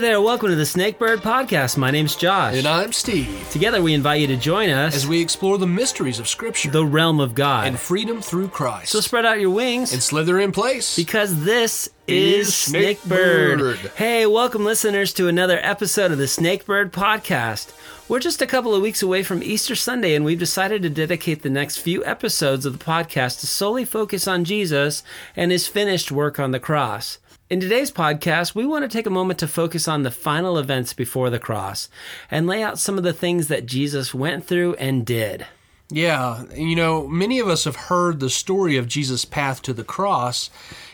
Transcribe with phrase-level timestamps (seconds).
[0.00, 1.76] There, welcome to the Snakebird Podcast.
[1.76, 2.56] My name's Josh.
[2.56, 3.46] And I'm Steve.
[3.50, 6.86] Together we invite you to join us As we explore the mysteries of Scripture the
[6.86, 7.66] realm of God.
[7.66, 8.92] and freedom through Christ.
[8.92, 10.96] so spread out your wings and slither in place.
[10.96, 13.58] because this is Is Snakebird.
[13.58, 13.94] Snakebird.
[13.96, 17.70] Hey, welcome listeners to another episode of the Snakebird Podcast.
[18.08, 21.42] We're just a couple of weeks away from Easter Sunday, and we've decided to dedicate
[21.42, 25.02] the next few episodes of the podcast to solely focus on Jesus
[25.36, 27.18] and his finished work on the cross.
[27.50, 30.92] In today's podcast, we want to take a moment to focus on the final events
[30.92, 31.88] before the cross
[32.30, 35.48] and lay out some of the things that Jesus went through and did.
[35.90, 39.82] yeah, you know, many of us have heard the story of Jesus' path to the
[39.82, 40.48] cross,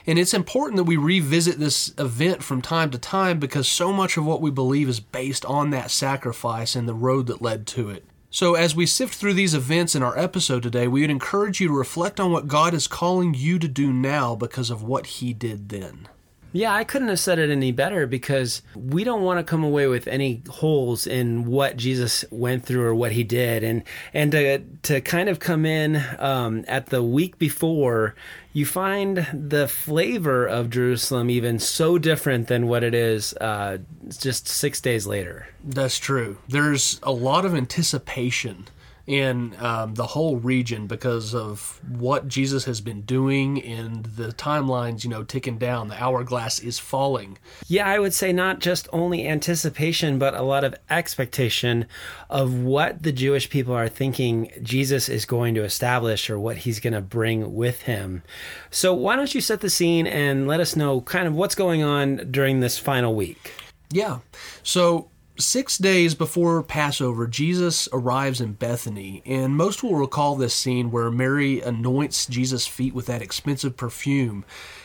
[0.07, 4.17] and it's important that we revisit this event from time to time because so much
[4.17, 7.91] of what we believe is based on that sacrifice and the road that led to
[7.91, 8.03] it.
[8.31, 11.69] So, as we sift through these events in our episode today, we would encourage you
[11.69, 15.35] to reflect on what God is calling you to do now because of what He
[15.35, 16.09] did then.
[16.57, 19.89] Yeah, I couldn't have said it any better because we don't want to come away
[19.89, 23.83] with any holes in what Jesus went through or what he did, and
[24.15, 28.15] and to to kind of come in um, at the week before,
[28.55, 33.77] you find the flavor of Jerusalem even so different than what it is uh,
[34.19, 35.49] just six days later.
[35.63, 36.39] That's true.
[36.49, 38.67] There's a lot of anticipation
[39.07, 45.05] in um, the whole region because of what Jesus has been doing and the timelines,
[45.05, 45.89] you know, ticking down.
[45.89, 47.39] The hourglass is falling.
[47.69, 51.87] Yeah, I would say not just only anticipation, but a lot of expectation
[52.29, 56.81] of what the Jewish people are thinking Jesus is going to establish or what he's
[56.81, 58.23] going to bring with him.
[58.71, 61.83] So, why don't you set the scene and let us know kind of what's going
[61.83, 63.53] on during this final week?
[63.91, 64.19] Yeah.
[64.65, 70.91] So, six days before Passover, Jesus arrives in Bethany, and most will recall this scene
[70.91, 74.45] where Mary anoints Jesus' feet with that expensive perfume,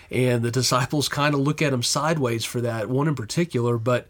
[0.09, 4.07] and the disciples kind of look at him sideways for that, one in particular, but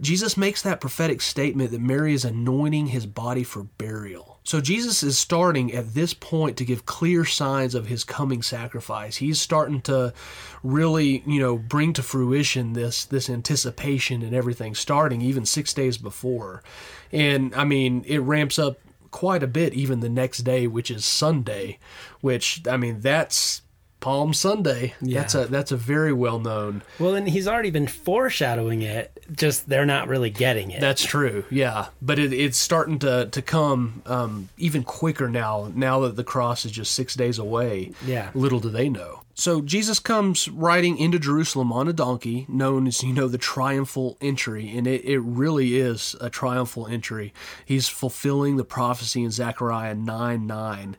[0.00, 4.35] Jesus makes that prophetic statement that Mary is anointing his body for burial.
[4.46, 9.16] So Jesus is starting at this point to give clear signs of his coming sacrifice.
[9.16, 10.14] He's starting to
[10.62, 15.98] really, you know, bring to fruition this this anticipation and everything starting even 6 days
[15.98, 16.62] before.
[17.10, 18.78] And I mean, it ramps up
[19.10, 21.80] quite a bit even the next day, which is Sunday,
[22.20, 23.62] which I mean, that's
[24.06, 24.94] Palm Sunday.
[25.00, 29.68] That's a that's a very well known Well, and he's already been foreshadowing it, just
[29.68, 30.80] they're not really getting it.
[30.80, 31.88] That's true, yeah.
[32.00, 35.72] But it, it's starting to to come um, even quicker now.
[35.74, 38.30] Now that the cross is just six days away, Yeah.
[38.32, 39.22] Little do they know.
[39.34, 44.16] So Jesus comes riding into Jerusalem on a donkey, known as you know the triumphal
[44.20, 47.34] entry, and it, it really is a triumphal entry.
[47.64, 50.96] He's fulfilling the prophecy in Zechariah nine nine.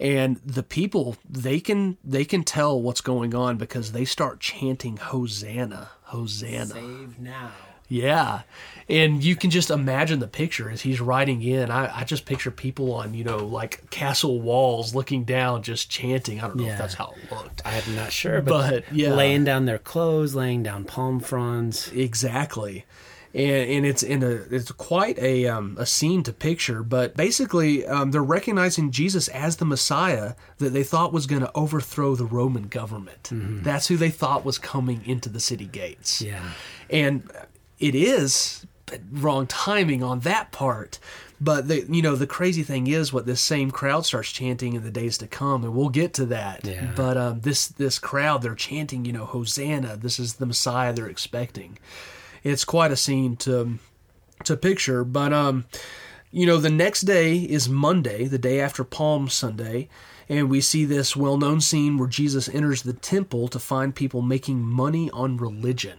[0.00, 4.96] And the people they can they can tell what's going on because they start chanting
[4.96, 6.66] Hosanna, Hosanna.
[6.66, 7.50] Save now.
[7.86, 8.42] Yeah.
[8.88, 11.70] And you can just imagine the picture as he's riding in.
[11.70, 16.40] I, I just picture people on, you know, like castle walls looking down, just chanting.
[16.40, 16.72] I don't know Yeah.
[16.72, 17.60] if that's how it looked.
[17.64, 19.12] I'm not sure, but, But, yeah.
[19.14, 21.90] laying down their clothes, laying down palm fronds.
[21.92, 22.84] Exactly.
[23.34, 27.84] And, and it's in a it's quite a um, a scene to picture, but basically
[27.86, 32.26] um, they're recognizing Jesus as the Messiah that they thought was going to overthrow the
[32.26, 33.30] Roman government.
[33.32, 36.22] That's who they thought was coming into the city gates.
[36.22, 36.42] Yeah.
[36.88, 37.28] and
[37.80, 40.98] it is but wrong timing on that part
[41.40, 44.84] but the you know the crazy thing is what this same crowd starts chanting in
[44.84, 46.92] the days to come and we'll get to that Yeah.
[46.94, 51.08] but um, this this crowd they're chanting you know hosanna this is the messiah they're
[51.08, 51.78] expecting
[52.44, 53.78] it's quite a scene to
[54.44, 55.64] to picture but um
[56.30, 59.88] you know the next day is monday the day after palm sunday
[60.28, 64.62] and we see this well-known scene where jesus enters the temple to find people making
[64.62, 65.98] money on religion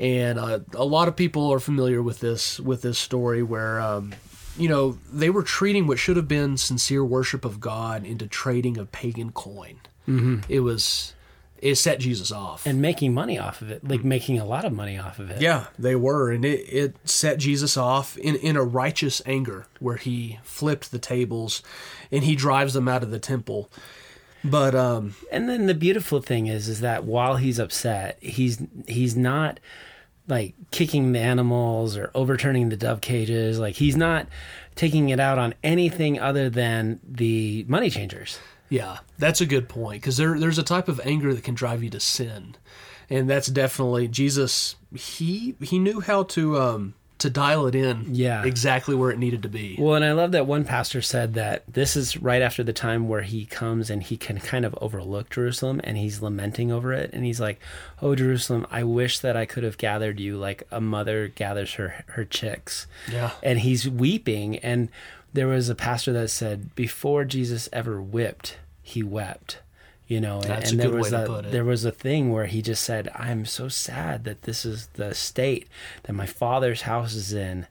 [0.00, 4.14] and uh, a lot of people are familiar with this with this story where um,
[4.56, 8.78] you know they were treating what should have been sincere worship of God into trading
[8.78, 9.78] of pagan coin.
[10.08, 10.40] Mm-hmm.
[10.48, 11.14] It was
[11.60, 12.66] it set Jesus off.
[12.66, 15.40] And making money off of it, like making a lot of money off of it.
[15.40, 19.96] yeah, they were, and it, it set Jesus off in, in a righteous anger where
[19.96, 21.62] he flipped the tables
[22.10, 23.70] and he drives them out of the temple.
[24.42, 29.14] But um, And then the beautiful thing is, is that while he's upset, he's he's
[29.14, 29.60] not
[30.28, 33.58] like kicking the animals or overturning the dove cages.
[33.58, 34.28] Like he's not
[34.76, 38.38] taking it out on anything other than the money changers.
[38.70, 41.82] Yeah, that's a good point because there, there's a type of anger that can drive
[41.82, 42.56] you to sin,
[43.10, 44.76] and that's definitely Jesus.
[44.94, 48.42] He he knew how to um, to dial it in Yeah.
[48.44, 49.76] exactly where it needed to be.
[49.78, 53.08] Well, and I love that one pastor said that this is right after the time
[53.08, 57.10] where he comes and he can kind of overlook Jerusalem and he's lamenting over it.
[57.12, 57.60] And he's like,
[58.00, 62.04] Oh, Jerusalem, I wish that I could have gathered you like a mother gathers her,
[62.06, 62.86] her chicks.
[63.12, 63.32] Yeah.
[63.42, 64.56] And he's weeping.
[64.60, 64.88] And
[65.32, 69.60] there was a pastor that said, Before Jesus ever whipped, he wept.
[70.06, 72.46] You know, and, That's and a there good was a there was a thing where
[72.46, 75.68] he just said, "I'm so sad that this is the state
[76.02, 77.68] that my father's house is in,"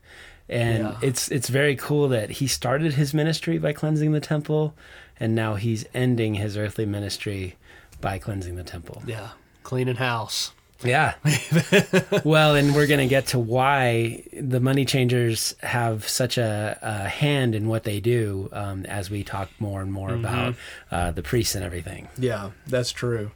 [0.47, 0.97] and Yeah.
[1.01, 4.73] it's it's very cool that he started his ministry by cleansing the temple,
[5.19, 7.57] and now he's ending his earthly ministry
[7.99, 9.03] by cleansing the temple.
[9.05, 9.31] Yeah.
[9.63, 10.53] Cleaning house.
[10.83, 11.15] Yeah.
[12.23, 17.09] well, and we're going to get to why the money changers have such a, a
[17.09, 20.55] hand in what they do um, as we talk more and more about
[20.91, 22.07] uh, the priests and everything.
[22.17, 23.31] Yeah, that's true.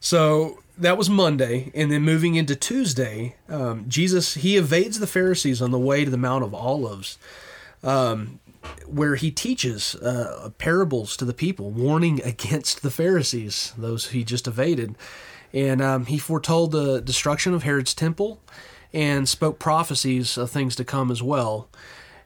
[0.00, 5.60] So that was Monday, and then moving into Tuesday, um, Jesus he evades the Pharisees
[5.60, 7.18] on the way to the Mount of Olives,
[7.82, 8.38] um,
[8.86, 14.46] where he teaches uh, parables to the people, warning against the Pharisees, those he just
[14.46, 14.94] evaded,
[15.52, 18.40] and um, he foretold the destruction of Herod's temple,
[18.92, 21.68] and spoke prophecies of things to come as well,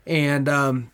[0.06, 0.90] and um,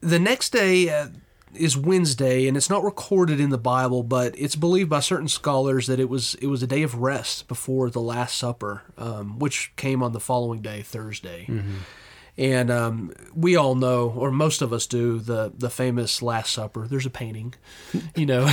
[0.00, 1.08] the next day uh,
[1.54, 5.86] is Wednesday, and it's not recorded in the Bible, but it's believed by certain scholars
[5.86, 9.72] that it was it was a day of rest before the Last Supper, um, which
[9.76, 11.46] came on the following day, Thursday.
[12.38, 16.86] And um, we all know, or most of us do, the the famous Last Supper.
[16.86, 17.54] There's a painting,
[18.14, 18.46] you know.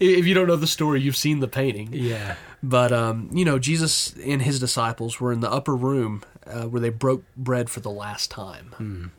[0.00, 1.90] if you don't know the story, you've seen the painting.
[1.92, 2.34] Yeah.
[2.64, 6.80] But um, you know, Jesus and his disciples were in the upper room uh, where
[6.80, 9.12] they broke bread for the last time.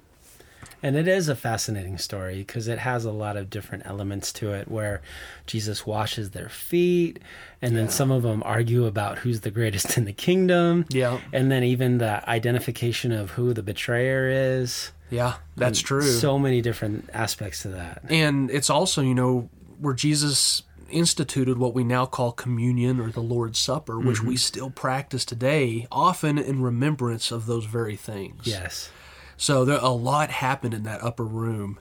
[0.84, 4.52] And it is a fascinating story because it has a lot of different elements to
[4.52, 5.02] it where
[5.46, 7.20] Jesus washes their feet,
[7.62, 10.86] and then some of them argue about who's the greatest in the kingdom.
[10.90, 11.20] Yeah.
[11.34, 14.92] And then even the identification of who the betrayer is.
[15.10, 16.02] Yeah, that's mm, true.
[16.02, 18.04] So many different aspects to that.
[18.10, 23.22] And it's also, you know, where Jesus instituted what we now call communion or the
[23.22, 24.28] Lord's Supper, which mm-hmm.
[24.28, 28.46] we still practice today, often in remembrance of those very things.
[28.46, 28.90] Yes.
[29.38, 31.80] So there a lot happened in that upper room,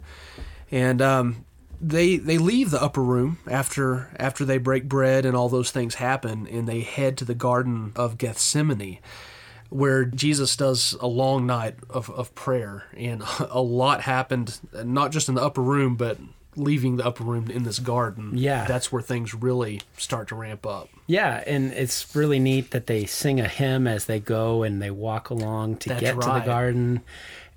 [0.70, 1.44] and um,
[1.80, 5.96] they they leave the upper room after after they break bread and all those things
[5.96, 8.98] happen, and they head to the Garden of Gethsemane,
[9.70, 15.28] where Jesus does a long night of, of prayer, and a lot happened, not just
[15.28, 16.18] in the upper room, but
[16.56, 18.30] leaving the upper room in this garden.
[18.34, 18.64] Yeah.
[18.64, 20.88] that's where things really start to ramp up.
[21.06, 24.90] Yeah, and it's really neat that they sing a hymn as they go and they
[24.90, 27.02] walk along to That's get to the garden.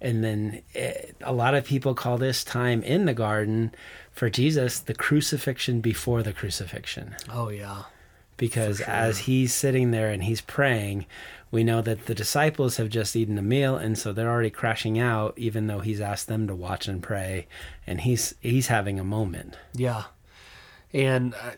[0.01, 3.71] And then it, a lot of people call this time in the garden
[4.11, 7.15] for Jesus the crucifixion before the crucifixion.
[7.31, 7.83] Oh yeah,
[8.37, 11.05] Because as he's sitting there and he's praying,
[11.51, 14.99] we know that the disciples have just eaten a meal and so they're already crashing
[14.99, 17.47] out even though he's asked them to watch and pray
[17.87, 19.57] and he's he's having a moment.
[19.73, 20.03] Yeah,
[20.93, 21.51] and uh,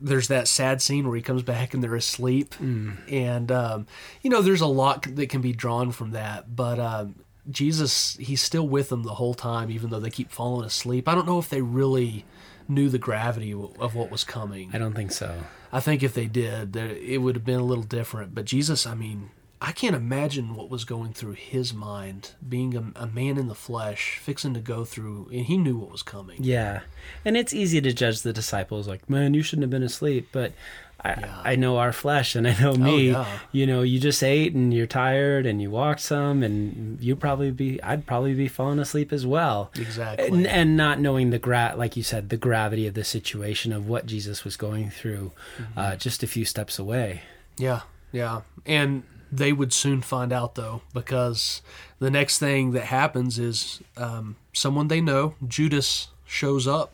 [0.00, 3.86] there's that sad scene where he comes back and they're asleep, and um,
[4.22, 6.54] you know there's a lot that can be drawn from that.
[6.54, 7.14] But um,
[7.50, 11.08] Jesus, he's still with them the whole time, even though they keep falling asleep.
[11.08, 12.24] I don't know if they really
[12.68, 14.70] knew the gravity of what was coming.
[14.72, 15.44] I don't think so.
[15.72, 18.34] I think if they did, it would have been a little different.
[18.34, 22.92] But Jesus, I mean, I can't imagine what was going through his mind, being a,
[22.94, 26.38] a man in the flesh, fixing to go through, and he knew what was coming.
[26.42, 26.80] Yeah.
[27.24, 30.28] And it's easy to judge the disciples like, man, you shouldn't have been asleep.
[30.30, 30.52] But
[31.00, 31.40] I, Yeah.
[31.42, 33.12] I know our flesh and I know me.
[33.12, 33.26] yeah.
[33.52, 37.50] You know, you just ate and you're tired and you walked some and you probably
[37.50, 39.70] be, I'd probably be falling asleep as well.
[39.76, 40.26] Exactly.
[40.28, 43.88] And, and not knowing the gra, like you said, the gravity of the situation of
[43.88, 45.78] what Jesus was going through Mm-hmm.
[45.78, 47.22] uh, just a few steps away.
[47.56, 47.80] Yeah,
[48.12, 48.42] yeah.
[48.66, 51.62] And they would soon find out, though, because
[51.98, 56.92] the next thing that happens is um, someone they know, Judas, shows up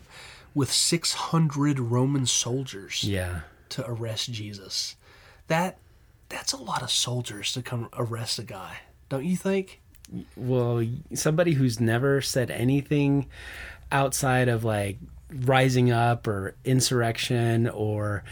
[0.54, 3.40] with 600 Roman soldiers Yeah.
[3.70, 4.96] to arrest Jesus.
[5.48, 5.78] That
[6.28, 9.80] That's a lot of soldiers to come arrest a guy, don't you think?
[10.36, 10.84] well
[11.14, 13.26] somebody who's never said anything
[13.90, 14.98] outside of like
[15.30, 18.22] rising up or insurrection or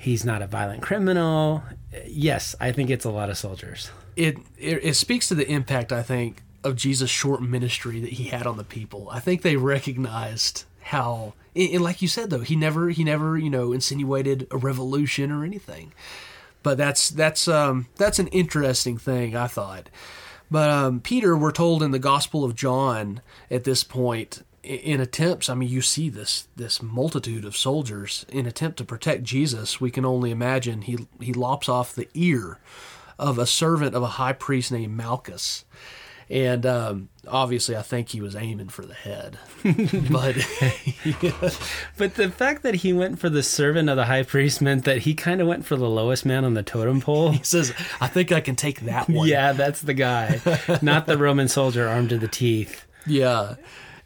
[0.00, 1.62] he's not a violent criminal
[2.06, 5.92] yes i think it's a lot of soldiers it, it it speaks to the impact
[5.92, 9.08] I think of Jesus' short ministry that he had on the people.
[9.10, 13.50] I think they recognized how, and like you said though, he never he never you
[13.50, 15.92] know insinuated a revolution or anything.
[16.62, 19.88] But that's that's um that's an interesting thing I thought.
[20.50, 25.48] But um, Peter, we're told in the Gospel of John at this point, in attempts,
[25.48, 29.80] I mean, you see this this multitude of soldiers in attempt to protect Jesus.
[29.80, 32.58] We can only imagine he he lops off the ear
[33.18, 35.64] of a servant of a high priest named Malchus.
[36.30, 39.36] And um, obviously, I think he was aiming for the head.
[40.10, 40.36] but
[41.98, 44.98] But the fact that he went for the servant of the high priest meant that
[44.98, 47.30] he kind of went for the lowest man on the totem pole.
[47.32, 49.26] he says, I think I can take that one.
[49.26, 50.40] Yeah, that's the guy,
[50.80, 52.86] not the Roman soldier armed to the teeth.
[53.06, 53.56] Yeah.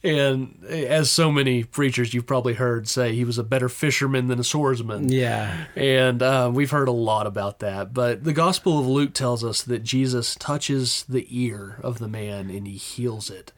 [0.05, 4.39] And as so many preachers you've probably heard say, he was a better fisherman than
[4.39, 5.11] a swordsman.
[5.11, 5.65] Yeah.
[5.75, 7.95] And uh, we've heard a lot about that.
[7.95, 12.51] But the Gospel of Luke tells us that Jesus touches the ear of the man
[12.51, 13.53] and he heals it.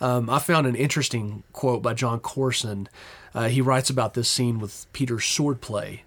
[0.00, 2.88] Um, I found an interesting quote by Jon Courson.
[3.34, 6.00] Uh, he writes about this scene with Peter's swordplay.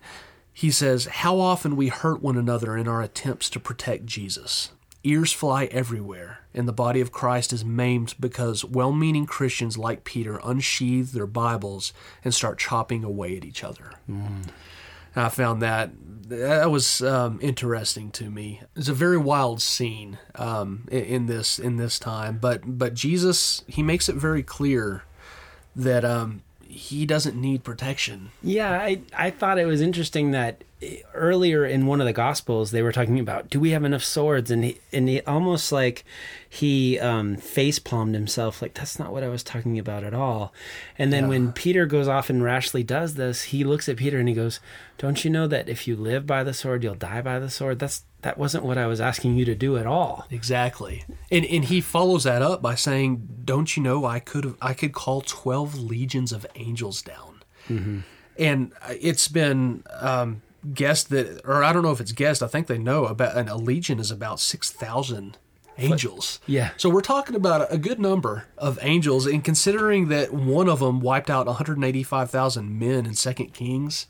[0.53, 4.71] He says, How often we hurt one another in our attempts to protect Jesus.
[5.03, 10.03] Ears fly everywhere, and the body of Christ is maimed because well meaning Christians like
[10.03, 11.91] Peter unsheathe their Bibles
[12.23, 13.93] and start chopping away at each other.
[15.15, 15.91] I found that
[16.29, 18.61] that was um, interesting to me.
[18.75, 23.63] It's a very wild scene um, in, in this in this time, but but Jesus
[23.67, 25.03] he makes it very clear
[25.75, 28.31] that um, he doesn't need protection.
[28.41, 30.63] Yeah, I, I thought it was interesting that
[31.13, 34.49] earlier in one of the gospels they were talking about do we have enough swords
[34.49, 36.03] and he, and he almost like
[36.49, 40.53] he um, face palmed himself like that's not what I was talking about at all.
[40.97, 44.27] And then when Peter goes off and rashly does this, he looks at Peter and
[44.27, 44.59] he goes,
[44.97, 47.79] "Don't you know that if you live by the sword, you'll die by the sword?
[47.79, 51.65] That's that wasn't what I was asking you to do at all." Exactly, and and
[51.65, 55.21] he follows that up by saying, "Don't you know I could have I could call
[55.21, 57.43] twelve legions of angels down."
[58.37, 60.41] And it's been um,
[60.73, 62.41] guessed that, or I don't know if it's guessed.
[62.41, 65.37] I think they know about an, a legion is about six thousand
[65.77, 66.39] angels.
[66.47, 66.71] Yeah.
[66.77, 71.01] So we're talking about a good number of angels, and considering that one of them
[71.01, 74.07] wiped out one hundred eighty-five thousand men in Second Kings,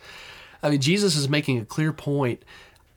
[0.64, 2.44] I mean Jesus is making a clear point.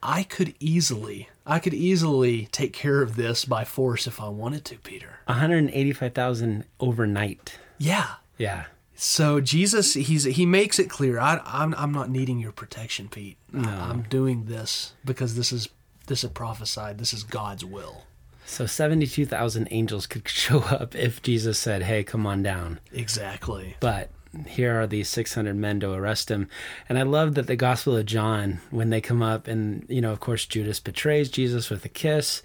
[0.07, 4.63] I could easily, I could easily take care of this by force if I wanted
[4.65, 5.19] to, Peter.
[5.25, 7.57] 185,000 overnight.
[7.79, 8.07] Yeah.
[8.37, 8.65] Yeah.
[8.93, 11.19] So Jesus, he's he makes it clear.
[11.19, 13.37] I, I'm I'm not needing your protection, Pete.
[13.53, 15.67] I, I'm doing this because this is
[16.07, 16.97] this is prophesied.
[16.97, 18.03] This is God's will.
[18.45, 23.75] So 72,000 angels could show up if Jesus said, "Hey, come on down." Exactly.
[23.81, 24.11] But
[24.47, 26.47] here are these 600 men to arrest him.
[26.89, 30.11] And I love that the Gospel of John, when they come up, and, you know,
[30.11, 32.41] of course, Judas betrays Jesus with a kiss,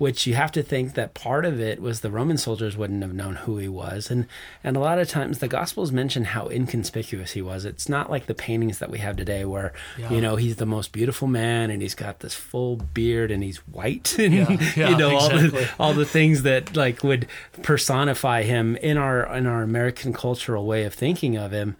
[0.00, 3.12] which you have to think that part of it was the Roman soldiers wouldn't have
[3.12, 4.10] known who he was.
[4.10, 4.26] And,
[4.64, 7.66] and a lot of times the Gospels mention how inconspicuous he was.
[7.66, 10.10] It's not like the paintings that we have today where, Yeah.
[10.10, 13.58] you know, he's the most beautiful man and he's got this full beard and he's
[13.68, 17.26] white and, yeah, you know, all the, all the things that like would
[17.62, 21.76] personify him in our in our American cultural way of thinking of him.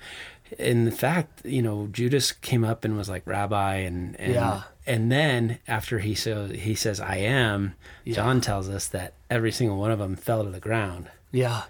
[0.58, 4.62] In fact, you know, Judas came up and was like rabbi, and and Yeah.
[4.90, 7.74] And then after he so he says I am,
[8.06, 11.08] John tells us that every single one of them fell to the ground.
[11.32, 11.62] Yeah.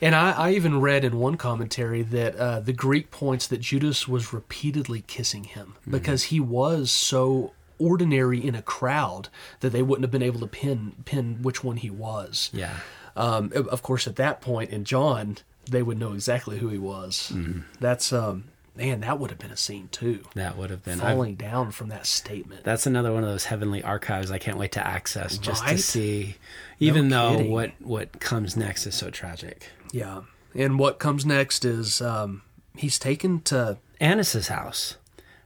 [0.00, 4.08] And I, I even read in one commentary that uh, the Greek points that Judas
[4.08, 9.28] was repeatedly kissing him because he was so ordinary in a crowd
[9.60, 12.50] that they wouldn't have been able to pin pin which one he was.
[12.52, 12.76] Yeah,
[13.16, 15.36] Um, of course, at that point in John,
[15.70, 17.32] they would know exactly who he was.
[17.80, 18.44] That's um,
[18.76, 20.20] man, that would have been a scene too.
[20.34, 21.00] that would have been.
[21.00, 22.64] I've- Falling down from that statement.
[22.64, 26.36] that's another one of those heavenly archives I can't wait to access just to see.
[26.80, 27.52] Even though kidding.
[27.52, 29.68] what what comes next is so tragic.
[29.92, 30.22] yeah.
[30.56, 32.42] And what comes next is um,
[32.76, 34.96] he's taken to Annas's house.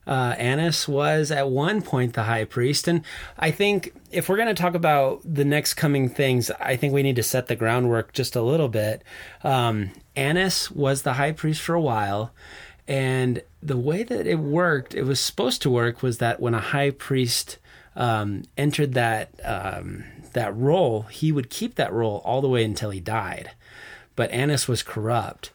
[0.07, 3.03] Uh, Annas was at one point the high priest, and
[3.39, 7.03] I think if we're going to talk about the next coming things, I think we
[7.03, 9.03] need to set the groundwork just a little bit.
[9.45, 12.33] Um, Annas was the high priest for a while,
[12.88, 16.61] and the way that it worked, it was supposed to work, was that when a
[16.61, 17.59] high priest
[17.95, 22.90] um, entered that um, that role, he would keep that role all the way until
[22.90, 23.50] he died.
[24.16, 25.52] But Annas was corrupt.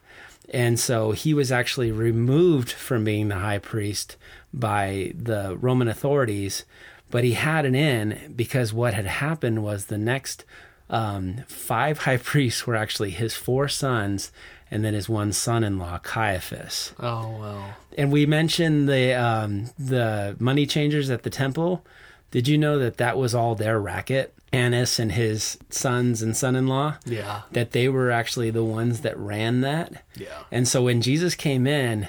[0.49, 4.15] And so he was actually removed from being the high priest
[4.53, 6.65] by the Roman authorities,
[7.09, 10.45] but he had an in because what had happened was the next
[10.89, 14.31] um, five high priests were actually his four sons
[14.73, 16.93] and then his one son in law, Caiaphas.
[16.99, 21.85] oh well And we mentioned the um, the money changers at the temple.
[22.31, 24.33] Did you know that that was all their racket?
[24.51, 26.97] Annas and his sons and son-in-law.
[27.05, 30.03] yeah That they were actually the ones that ran that.
[30.15, 32.07] yeah And so when Jesus came in,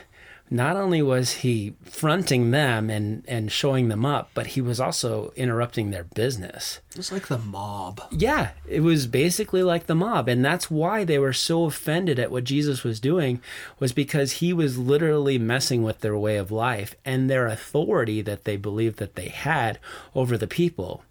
[0.50, 5.32] not only was he fronting them and, and showing them up, but he was also
[5.36, 6.80] interrupting their business.
[6.90, 8.02] It was like the mob.
[8.10, 10.28] Yeah, it was basically like the mob.
[10.28, 13.40] And that's why they were so offended at what Jesus was doing,
[13.78, 18.44] was because he was literally messing with their way of life and their authority that
[18.44, 19.78] they believed that they had
[20.14, 21.02] over the people.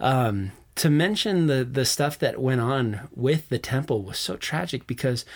[0.00, 4.86] Um, to mention the, the stuff that went on with the temple was so tragic
[4.86, 5.26] because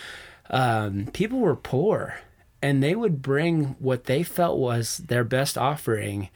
[0.49, 2.19] um, people were poor
[2.65, 6.29] and they would bring what they felt was their best offering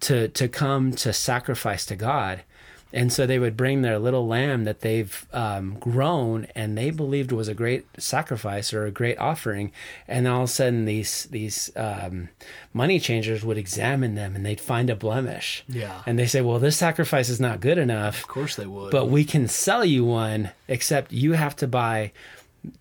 [0.00, 2.42] to to come to sacrifice to God.
[2.90, 7.30] And so they would bring their little lamb that they've um, grown and they believed
[7.30, 9.72] was a great sacrifice or a great offering.
[10.08, 12.30] And all of a sudden, these these um,
[12.72, 15.62] money changers would examine them and they'd find a blemish.
[15.68, 16.02] Yeah.
[16.06, 18.90] And they say, "Well, this sacrifice is not good enough." Of course they would.
[18.90, 22.10] But we can sell you one, except you have to buy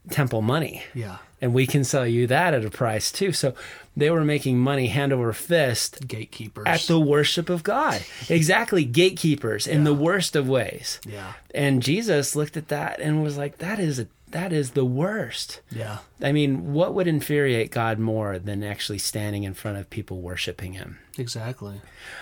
[0.10, 3.32] temple money yeah, and we can sell you that at a price too.
[3.32, 3.54] So
[3.96, 6.66] they were making money hand over fist gatekeepers.
[6.68, 8.02] at the worship of God.
[8.30, 11.00] Exactly, gatekeepers in the worst of ways.
[11.08, 14.86] yeah, And Jesus looked at that and was like, "That is a, that is the
[14.86, 19.90] worst." yeah, I mean, what would infuriate God more than actually standing in front of
[19.90, 20.98] people worshiping Him?
[21.18, 21.82] exactly.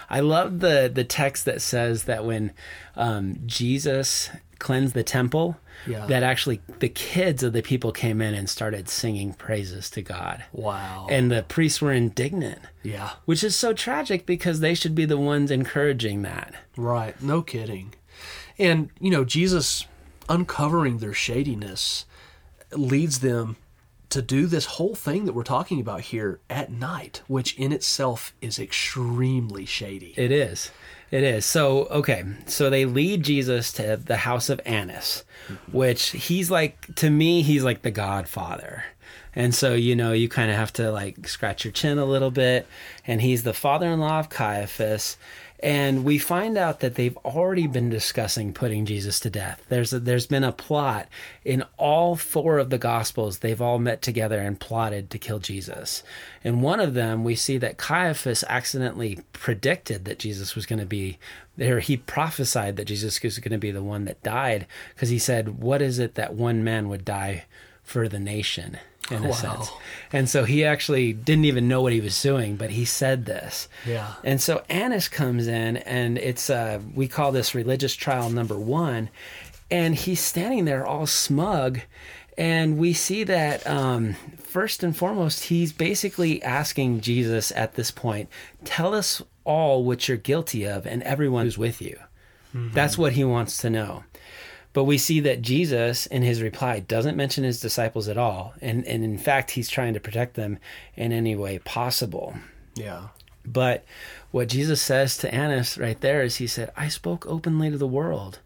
[0.10, 2.51] I love the the text that says that when
[2.95, 4.29] um, Jesus
[4.60, 5.57] cleansed the temple,
[5.88, 6.05] Yeah.
[6.08, 10.44] that actually the kids of the people came in and started singing praises to God,
[10.51, 11.08] Wow.
[11.10, 15.17] and the priests were indignant, yeah, which is so tragic because they should be the
[15.17, 16.53] ones encouraging that.
[16.75, 17.22] right.
[17.22, 17.94] No kidding.
[18.58, 19.86] And you know, Jesus
[20.29, 22.05] uncovering their shadiness
[22.72, 23.58] leads them
[24.10, 28.34] to do this whole thing that we're talking about here at night, which in itself
[28.41, 30.13] is extremely shady.
[30.15, 30.72] It is.
[31.15, 31.45] It is.
[31.45, 32.25] So, okay.
[32.45, 35.24] So they lead Jesus to the house of Annas,
[35.72, 38.84] which he's like, to me, he's like the godfather.
[39.34, 42.31] And so, you know, you kind of have to like scratch your chin a little
[42.31, 42.67] bit.
[43.07, 45.15] And he's the father in law of Caiaphas.
[45.62, 49.63] And we find out that they've already been discussing putting Jesus to death.
[49.69, 51.07] There's a, there's been a plot
[51.43, 53.39] in all four of the gospels.
[53.39, 56.03] They've all met together and plotted to kill Jesus.
[56.44, 60.85] In one of them, we see that Caiaphas accidentally predicted that Jesus was going to
[60.85, 61.18] be
[61.55, 61.79] there.
[61.79, 65.61] He prophesied that Jesus was going to be the one that died because he said,
[65.61, 67.46] "What is it that one man would die
[67.81, 68.77] for the nation?"
[69.11, 69.72] In a sense,
[70.11, 73.68] and so he actually didn't even know what he was doing, but he said this.
[73.85, 74.13] Yeah.
[74.24, 79.09] And so Annas comes in, and it's uh, we call this religious trial number one,
[79.70, 81.81] and he's standing there all smug,
[82.35, 88.27] and we see that um, first and foremost, he's basically asking Jesus at this point,
[88.63, 92.00] "Tell us all what you're guilty of, and everyone who's with you."
[92.74, 94.05] That's what he wants to know.
[94.75, 98.53] But we see that Jesus, in his reply, doesn't mention his disciples at all.
[98.61, 100.59] And, and in fact, he's trying to protect them
[100.98, 102.35] in any way possible.
[102.75, 103.07] Yeah.
[103.46, 103.85] But
[104.31, 107.88] what Jesus says to Annas right there is he said, I spoke openly to the
[107.88, 108.40] world.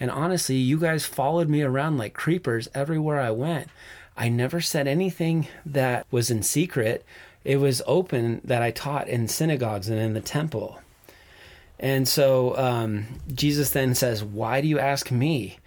[0.00, 3.68] And honestly, you guys followed me around like creepers everywhere I went.
[4.16, 7.04] I never said anything that was in secret.
[7.44, 10.80] It was open that I taught in synagogues and in the temple.
[11.78, 15.60] And so um, Jesus then says, Why do you ask me?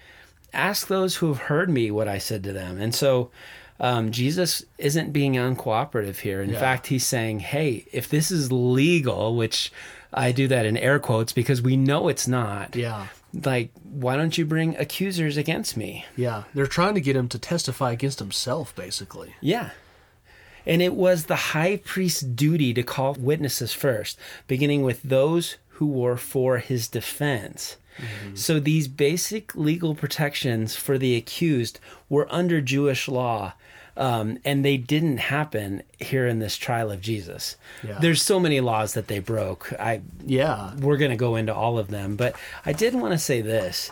[0.54, 2.80] Ask those who have heard me what I said to them.
[2.80, 3.32] And so
[3.80, 6.42] um, Jesus isn't being uncooperative here.
[6.42, 6.60] In Yeah.
[6.60, 9.72] fact, he's saying, Hey, if this is legal, which
[10.14, 13.08] I do that in air quotes because we know it's not, Yeah.
[13.46, 16.06] like, why don't you bring accusers against me?
[16.18, 16.44] Yeah.
[16.54, 19.34] They're trying to get him to testify against himself, basically.
[19.42, 19.70] Yeah.
[20.66, 25.88] And it was the high priest's duty to call witnesses first, beginning with those who
[25.88, 27.78] were for his defense.
[28.34, 33.54] So these basic legal protections for the accused were under Jewish law.
[33.98, 37.58] Um, and they didn't happen here in this trial of Jesus.
[37.84, 38.00] Yeah.
[38.00, 39.74] There's so many laws that they broke.
[39.78, 40.74] I Yeah.
[40.78, 42.36] we're going to go into all of them, but
[42.66, 43.92] I did want to say this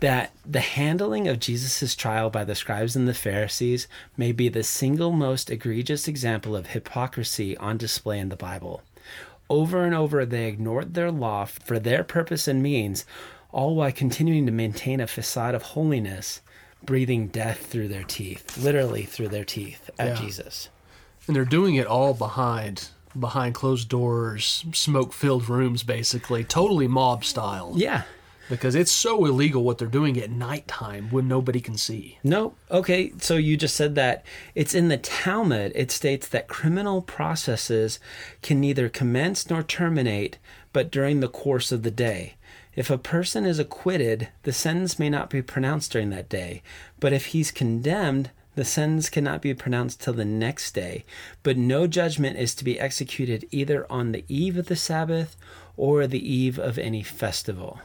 [0.00, 4.62] that the handling of Jesus' trial by the scribes and the Pharisees may be the
[4.62, 8.82] single most egregious example of hypocrisy on display in the Bible.
[9.50, 13.04] Over and over, they ignored their law for their purpose and means,
[13.50, 16.40] all while continuing to maintain a facade of holiness,
[16.82, 20.14] breathing death through their teeth, literally through their teeth at Yeah.
[20.14, 20.68] Jesus.
[21.26, 27.72] And they're doing it all behind behind closed doors, smoke-filled rooms basically, totally mob style.
[27.74, 28.02] Yeah.
[28.48, 32.18] Because it's so illegal what they're doing at nighttime when nobody can see.
[32.24, 32.54] No.
[32.70, 33.12] Okay.
[33.18, 35.72] So you just said that it's in the Talmud.
[35.74, 37.98] It states that criminal processes
[38.40, 40.38] can neither commence nor terminate,
[40.72, 42.34] but during the course of the day.
[42.80, 46.62] If a person is acquitted, the sentence may not be pronounced during that day,
[47.00, 51.04] but if he's condemned, The sentence cannot be pronounced till the next day,
[51.44, 55.36] but no judgment is to be executed either on the eve of the Sabbath
[55.76, 57.78] or the eve of any festival.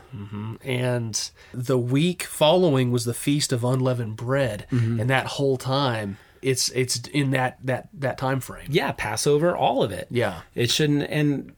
[0.63, 4.99] And the week following was the feast of unleavened bread, Mm-hmm.
[4.99, 8.67] and that whole time it's it's in that that that time frame.
[8.69, 10.07] Yeah, Passover, all of it.
[10.09, 10.41] Yeah.
[10.55, 11.53] It shouldn't and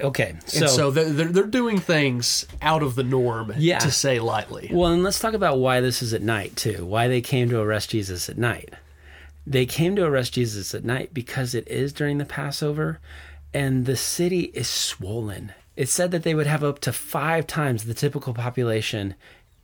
[0.00, 0.36] okay.
[0.46, 3.78] So, and so they're, they're, doing things out of the norm, Yeah.
[3.78, 4.70] to say lightly.
[4.72, 6.84] well, and let's talk about why this is at night too.
[6.84, 8.74] Why they came to arrest Jesus at night.
[9.46, 13.00] They came to arrest Jesus at night because it is during the Passover
[13.54, 15.52] and the city is swollen.
[15.74, 19.14] It said that they would have up to 5 times the typical population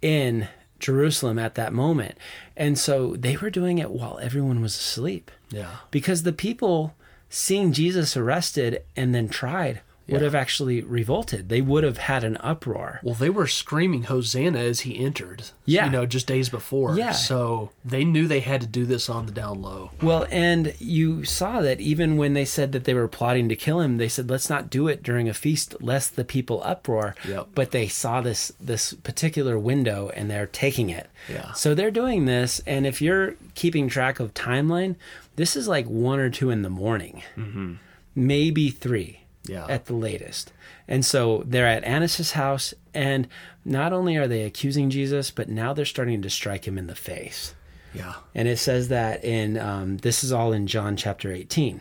[0.00, 2.16] in Jerusalem at that moment.
[2.56, 5.30] And so they were doing it while everyone was asleep.
[5.50, 5.76] Yeah.
[5.92, 6.94] because the people
[7.28, 10.24] seeing Jesus arrested and then tried would Yeah.
[10.24, 11.48] have actually revolted.
[11.48, 13.00] They would have had an uproar.
[13.02, 15.44] Well, they were screaming Hosanna as he entered.
[15.64, 15.86] Yeah.
[15.86, 16.96] You know, just days before.
[16.96, 17.12] Yeah.
[17.12, 19.90] So they knew they had to do this on the down low.
[20.02, 23.80] Well, and you saw that even when they said that they were plotting to kill
[23.80, 27.48] him, they said, "Let's not do it during a feast, lest the people uproar." Yep.
[27.54, 31.08] But they saw this this particular window, and they're taking it.
[31.30, 31.52] Yeah.
[31.52, 34.96] So they're doing this, and if you're keeping track of timeline,
[35.36, 37.74] this is like one or two in the morning, mm-hmm.
[38.14, 39.20] maybe three.
[39.46, 39.66] Yeah.
[39.68, 40.52] at the latest.
[40.88, 43.28] And so they're at Annas' house, and
[43.64, 46.94] not only are they accusing Jesus, but now they're starting to strike him in the
[46.94, 47.54] face.
[47.94, 48.14] Yeah.
[48.34, 51.80] And it says that in um, this is all in John chapter 18.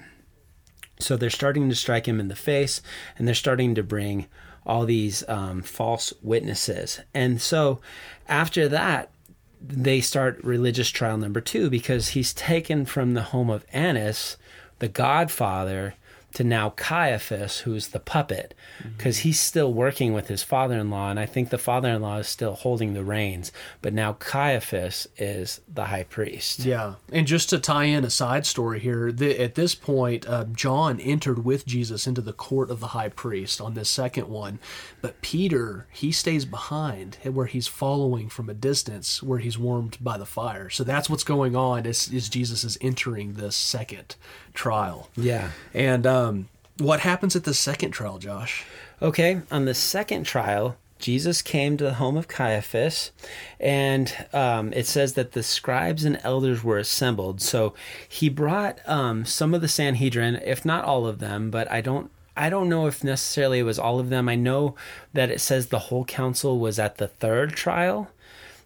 [0.99, 2.81] So they're starting to strike him in the face,
[3.17, 4.27] and they're starting to bring
[4.65, 7.01] all these um, false witnesses.
[7.13, 7.79] And so
[8.27, 9.11] after that,
[9.59, 14.37] they start religious trial number two because he's taken from the home of Annas,
[14.79, 15.95] the godfather,
[16.33, 18.53] to now Caiaphas, who's the puppet,
[18.97, 21.09] because he's still working with his father in law.
[21.09, 25.07] And I think the father in law is still holding the reins, but now Caiaphas
[25.17, 26.59] is the high priest.
[26.59, 30.45] Yeah, and just to tie in a side story here, the, at this point, uh,
[30.45, 34.59] John entered with Jesus into the court of the high priest on this second one,
[35.01, 40.17] but Peter he stays behind, where he's following from a distance, where he's warmed by
[40.17, 40.69] the fire.
[40.69, 44.15] So that's what's going on as, as Jesus is entering this second
[44.53, 45.09] trial.
[45.15, 45.51] Yeah.
[45.73, 48.65] And um, what happens at the second trial, Josh?
[49.01, 53.11] Okay, on the second trial, Jesus came to the home of Caiaphas,
[53.59, 57.41] and um, it says that the scribes and elders were assembled.
[57.41, 57.73] So
[58.07, 62.09] he brought um, some of the Sanhedrin, if not all of them, but I don't.
[62.35, 64.27] I don't know if necessarily it was all of them.
[64.27, 64.73] I know
[65.13, 68.09] that it says the whole council was at the third trial,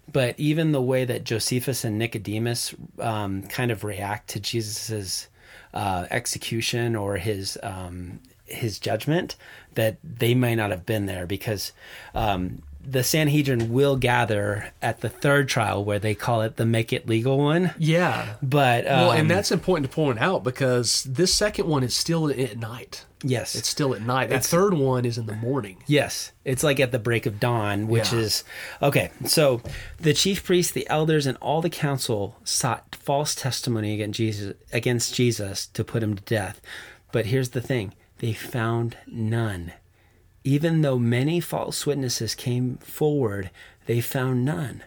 [0.10, 5.28] but even the way that Josephus and Nicodemus um, kind of react to Jesus's
[5.73, 9.36] uh, execution or his um, his judgment,
[9.75, 11.73] that they may not have been there because
[12.15, 16.93] um, the Sanhedrin will gather at the third trial where they call it the make
[16.93, 17.73] it legal one.
[17.78, 18.36] Yeah.
[18.41, 22.30] But um, Well, and that's important to point out because this second one is still
[22.30, 23.04] at night.
[23.23, 24.30] yes, It's still at night.
[24.30, 25.84] That third one is in the morning.
[25.86, 28.19] Yes, it's like at the break of dawn, which Yeah.
[28.19, 28.43] is
[28.82, 29.12] okay.
[29.26, 29.62] So
[30.00, 35.13] the chief priests, the elders, and all the council sought false testimony against Jesus, against
[35.13, 36.62] Jesus to put him to death.
[37.12, 39.73] But here's the thing: they found none.
[40.47, 43.51] Even though many false witnesses came forward,
[43.86, 44.81] they found none.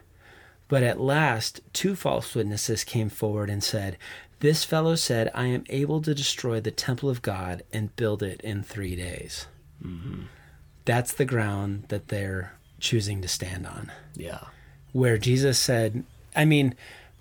[0.69, 3.99] But at last, two false witnesses came forward and said,
[4.39, 8.41] This fellow said, I am able to destroy the temple of God and build it
[8.41, 9.49] in three days.
[9.85, 10.23] Mm-hmm.
[10.87, 13.93] That's the ground that they're choosing to stand on.
[14.17, 14.45] Yeah.
[14.93, 16.75] Where Jesus said, I mean,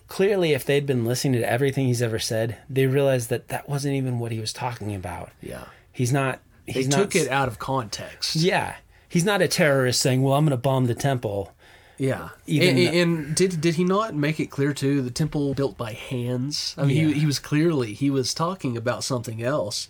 [0.07, 3.95] clearly, if they'd been listening to everything he's ever said, they realized that that wasn't
[3.95, 5.31] even what he was talking about.
[5.41, 5.65] Yeah.
[5.91, 6.39] He's not.
[6.73, 8.35] They He's took not, it out of context.
[8.35, 8.75] Yeah.
[9.07, 11.53] He's not a terrorist saying, Well, I'm going to bomb the temple.
[11.97, 12.29] Yeah.
[12.47, 15.93] And, the- and did did he not make it clear too the temple built by
[15.93, 16.73] hands?
[16.77, 17.13] I mean, Yeah.
[17.13, 19.89] he, he was clearly he was talking about something else,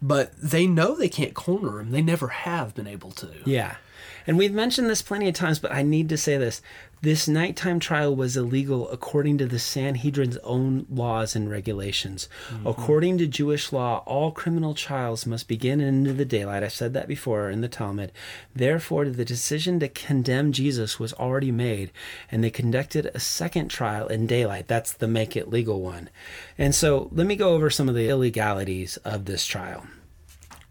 [0.00, 1.90] but they know they can't corner him.
[1.90, 3.28] They never have been able to.
[3.44, 3.76] Yeah.
[4.26, 6.62] And we've mentioned this plenty of times, but I need to say this.
[7.02, 12.28] This nighttime trial was illegal according to the Sanhedrin's own laws and regulations.
[12.50, 12.66] Mm-hmm.
[12.66, 16.62] According to Jewish law, all criminal trials must begin into the daylight.
[16.62, 18.12] I said that before in the Talmud.
[18.54, 21.90] Therefore, the decision to condemn Jesus was already made,
[22.30, 24.68] and they conducted a second trial in daylight.
[24.68, 26.10] That's the make it legal one.
[26.58, 29.86] And so let me go over some of the illegalities of this trial.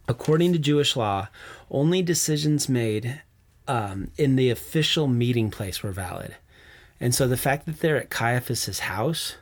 [0.08, 1.28] According to Jewish law,
[1.72, 3.22] only decisions made
[3.68, 6.36] um, in the official meeting place were valid.
[7.00, 9.36] And so the fact that they're at Caiaphas's house,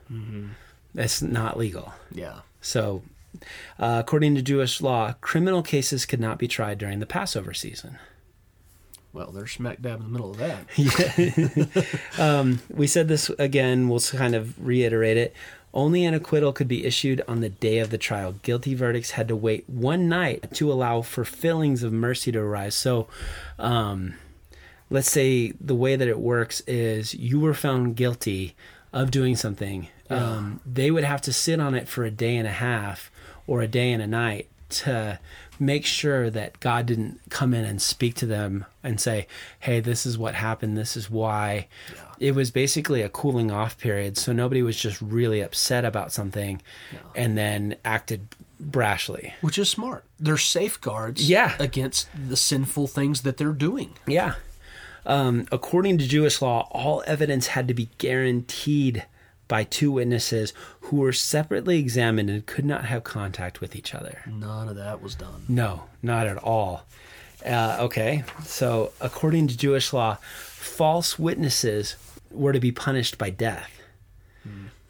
[0.94, 1.94] that's not legal.
[2.12, 2.42] Yeah.
[2.62, 3.04] So,
[3.80, 7.98] uh, according to Jewish law, criminal cases could not be tried during the Passover season.
[9.14, 11.90] Well, they're smack dab in the middle of that.
[12.20, 15.34] um, we said this again, we'll kind of reiterate it.
[15.78, 18.34] Only an acquittal could be issued on the day of the trial.
[18.42, 22.74] Guilty verdicts had to wait one night to allow for fillings of mercy to arise.
[22.74, 23.08] So,
[23.60, 24.16] um,
[24.90, 28.56] let's say the way that it works is you were found guilty
[28.92, 29.88] of doing something.
[30.10, 33.12] Um, they would have to sit on it for a day and a half
[33.46, 35.20] or a day and a night to
[35.60, 39.28] make sure that God didn't come in and speak to them and say,
[39.60, 40.76] "Hey, this is what happened.
[40.76, 41.68] This is why."
[42.20, 46.62] It was basically a cooling off period, so nobody was just really upset about something
[47.16, 48.28] and then acted
[48.64, 49.34] brashly.
[49.42, 50.04] Which is smart.
[50.20, 51.56] They're safeguards Yeah.
[51.60, 53.94] against the sinful things that they're doing.
[54.08, 54.34] Yeah.
[55.06, 59.06] Um, according to Jewish law, all evidence had to be guaranteed
[59.48, 64.22] by two witnesses who were separately examined and could not have contact with each other.
[64.28, 65.46] None of that was done.
[65.48, 66.84] No, not at all.
[67.46, 71.96] Uh, okay, so according to Jewish law, false witnesses
[72.32, 73.72] were to be punished by death.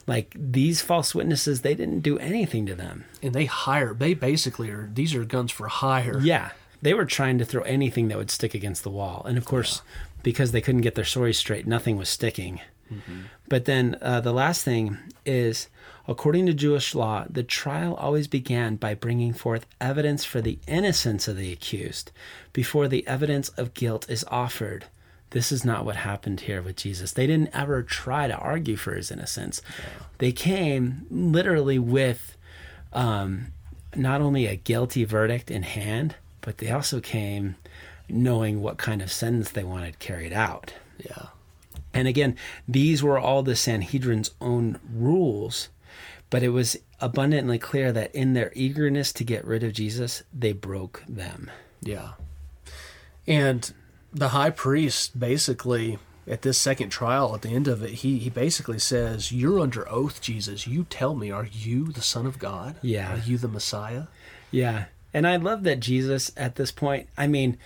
[0.06, 3.04] Like these false witnesses, they didn't do anything to them.
[3.22, 6.18] And they hire, they basically are, these are guns for hire.
[6.20, 9.44] Yeah, they were trying to throw anything that would stick against the wall, and of
[9.44, 9.82] course,
[10.22, 12.60] because they couldn't get their stories straight, nothing was sticking.
[13.48, 14.96] But then uh, the last thing
[15.26, 15.68] is,
[16.06, 21.28] according to Jewish law, the trial always began by bringing forth evidence for the innocence
[21.28, 22.10] of the accused
[22.54, 24.86] before the evidence of guilt is offered.
[25.30, 27.12] This is not what happened here with Jesus.
[27.12, 29.60] They didn't ever try to argue for his innocence.
[30.18, 32.36] They came literally with
[32.92, 33.48] um,
[33.94, 37.56] not only a guilty verdict in hand, but they also came
[38.08, 40.72] knowing what kind of sentence they wanted carried out.
[40.98, 41.26] Yeah.
[41.92, 42.36] And again,
[42.66, 45.68] these were all the Sanhedrin's own rules,
[46.30, 50.52] but it was abundantly clear that in their eagerness to get rid of Jesus, they
[50.52, 51.50] broke them.
[51.80, 52.12] Yeah.
[53.26, 53.72] And
[54.12, 58.28] the high priest basically at this second trial at the end of it he he
[58.30, 62.76] basically says you're under oath Jesus you tell me are you the son of God
[62.82, 63.14] Yeah.
[63.14, 64.04] are you the Messiah
[64.50, 64.86] Yeah.
[65.14, 67.56] And I love that Jesus at this point, I mean,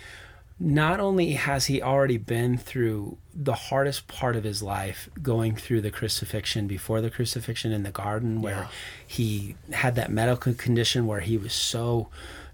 [0.60, 5.80] not only has he already been through the hardest part of his life, going through
[5.80, 8.68] the crucifixion before the crucifixion in the garden, where Yeah.
[9.04, 12.08] he had that medical condition where he was so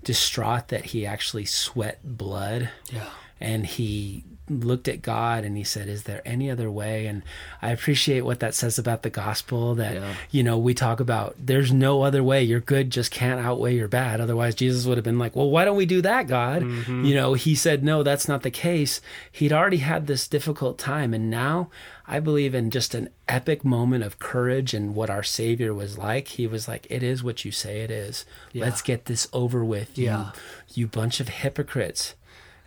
[0.05, 2.71] distraught that he actually sweat blood.
[2.91, 3.11] Yeah.
[3.41, 7.07] And he looked at God and he said, Is there any other way?
[7.07, 7.23] And
[7.61, 10.15] I appreciate what that says about the gospel that, Yeah.
[10.31, 12.43] you know, we talk about there's no other way.
[12.43, 14.23] Your good just can't outweigh your bad.
[14.23, 16.63] Otherwise, Jesus would have been like, Well, why don't we do that, God?
[16.63, 17.05] Mm-hmm.
[17.05, 19.03] You know, he said, No, that's not the case.
[19.31, 21.13] He'd already had this difficult time.
[21.13, 21.69] And now
[22.07, 26.29] I believe in just an epic moment of courage and what our Savior was like.
[26.29, 28.25] He was like, It is what you say it is.
[28.55, 29.99] Let's get this over with.
[29.99, 30.25] You,
[30.73, 32.15] you bunch of hypocrites.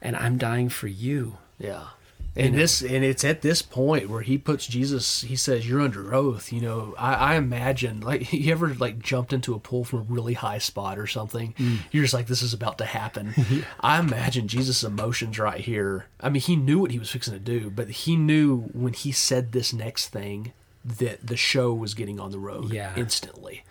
[0.02, 1.38] And I'm dying for you.
[1.60, 1.88] Yeah.
[2.34, 6.14] And this and it's at this point where he puts Jesus he says, You're under
[6.14, 6.96] oath, you know.
[6.98, 10.60] I, I imagine like you ever like jumped into a pool from a really high
[10.60, 11.80] spot or something, mm.
[11.92, 13.34] you're just like, This is about to happen.
[13.82, 16.06] I imagine Jesus' emotions right here.
[16.22, 19.12] I mean, he knew what he was fixing to do, but he knew when he
[19.12, 20.54] said this next thing
[20.86, 22.94] that the show was getting on the road Yeah.
[22.96, 23.64] instantly.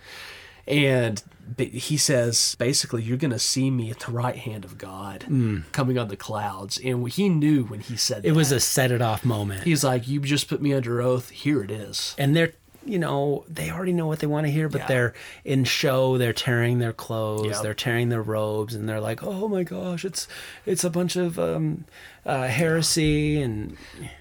[0.66, 1.22] And
[1.58, 5.24] he says, basically, you're going to see me at the right hand of God
[5.72, 6.78] coming on the clouds.
[6.82, 8.26] And he knew when he said Mm.
[8.26, 9.64] It was a set it off moment.
[9.64, 11.30] He's like, you just put me under oath.
[11.30, 12.14] Here it is.
[12.18, 12.52] and they're
[12.84, 14.86] you know they already know what they want to hear but Yeah.
[14.86, 15.14] they're
[15.44, 17.62] in show they're tearing their clothes Yep.
[17.62, 20.26] they're tearing their robes and they're like oh my gosh it's
[20.64, 21.84] it's a bunch of um
[22.24, 23.76] uh heresy and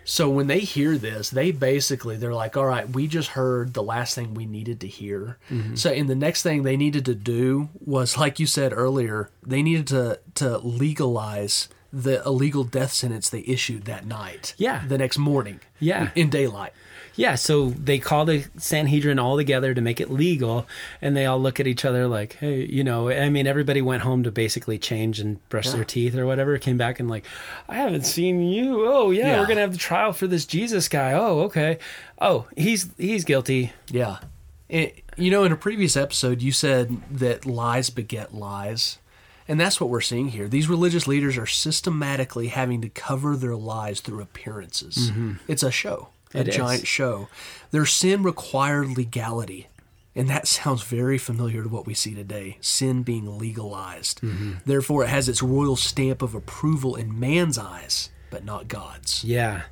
[0.05, 3.83] So when they hear this, they basically they're like, all right, we just heard the
[3.83, 5.37] last thing we needed to hear.
[5.51, 5.75] Mm-hmm.
[5.75, 9.61] So and the next thing they needed to do was, like you said earlier, they
[9.61, 14.53] needed to to legalize the illegal death sentence they issued that night.
[14.57, 14.83] Yeah.
[14.87, 15.59] The next morning.
[15.79, 16.09] Yeah.
[16.15, 16.73] In daylight.
[17.19, 20.65] Yeah so they call the sanhedrin all together to make it legal
[21.01, 24.01] and they all look at each other like hey you know i mean everybody went
[24.03, 27.25] home to basically change and brush their teeth or whatever came back and like
[27.67, 29.39] i haven't seen you oh yeah, Yeah.
[29.41, 31.77] we're gonna have the trial for this jesus guy oh okay
[32.19, 34.19] oh he's he's guilty Yeah.
[34.71, 38.99] And, you know, in a previous episode, you said that lies beget lies.
[39.47, 40.47] And that's what we're seeing here.
[40.47, 45.09] These religious leaders are systematically having to cover their lies through appearances.
[45.09, 45.33] Mm-hmm.
[45.47, 46.55] It's a show, a It is.
[46.55, 47.27] giant show.
[47.71, 49.67] Their sin required legality.
[50.15, 54.21] And that sounds very familiar to what we see today sin being legalized.
[54.21, 54.53] Mm-hmm.
[54.65, 59.23] Therefore, it has its royal stamp of approval in man's eyes, but not God's.
[59.23, 59.63] Yeah.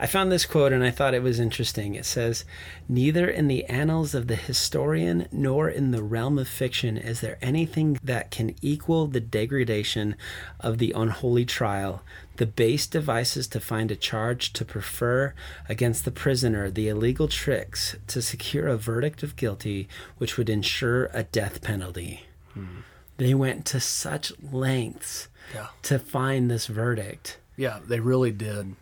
[0.00, 1.94] I found this quote and I thought it was interesting.
[1.94, 2.44] It says,
[2.88, 7.38] Neither in the annals of the historian nor in the realm of fiction is there
[7.40, 10.16] anything that can equal the degradation
[10.58, 12.02] of the unholy trial,
[12.36, 15.34] the base devices to find a charge to prefer
[15.68, 21.10] against the prisoner, the illegal tricks to secure a verdict of guilty which would ensure
[21.12, 22.24] a death penalty.
[22.54, 22.80] Hmm.
[23.18, 25.68] They went to such lengths Yeah.
[25.82, 27.38] to find this verdict.
[27.56, 28.74] Yeah, they really did.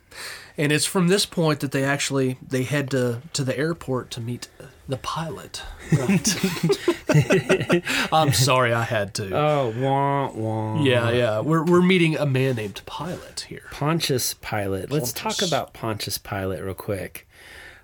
[0.57, 4.21] And it's from this point that they actually they head to to the airport to
[4.21, 4.49] meet
[4.91, 5.63] the pilot.
[5.93, 7.83] Right.
[8.13, 9.37] I'm sorry I had to.
[9.37, 10.83] Oh, wah, wah.
[10.83, 11.41] yeah, yeah.
[11.41, 13.65] We're we're meeting a man named Pilot here.
[13.71, 14.91] Pontius Pilate.
[14.91, 17.27] Let's talk about Pontius Pilate real quick.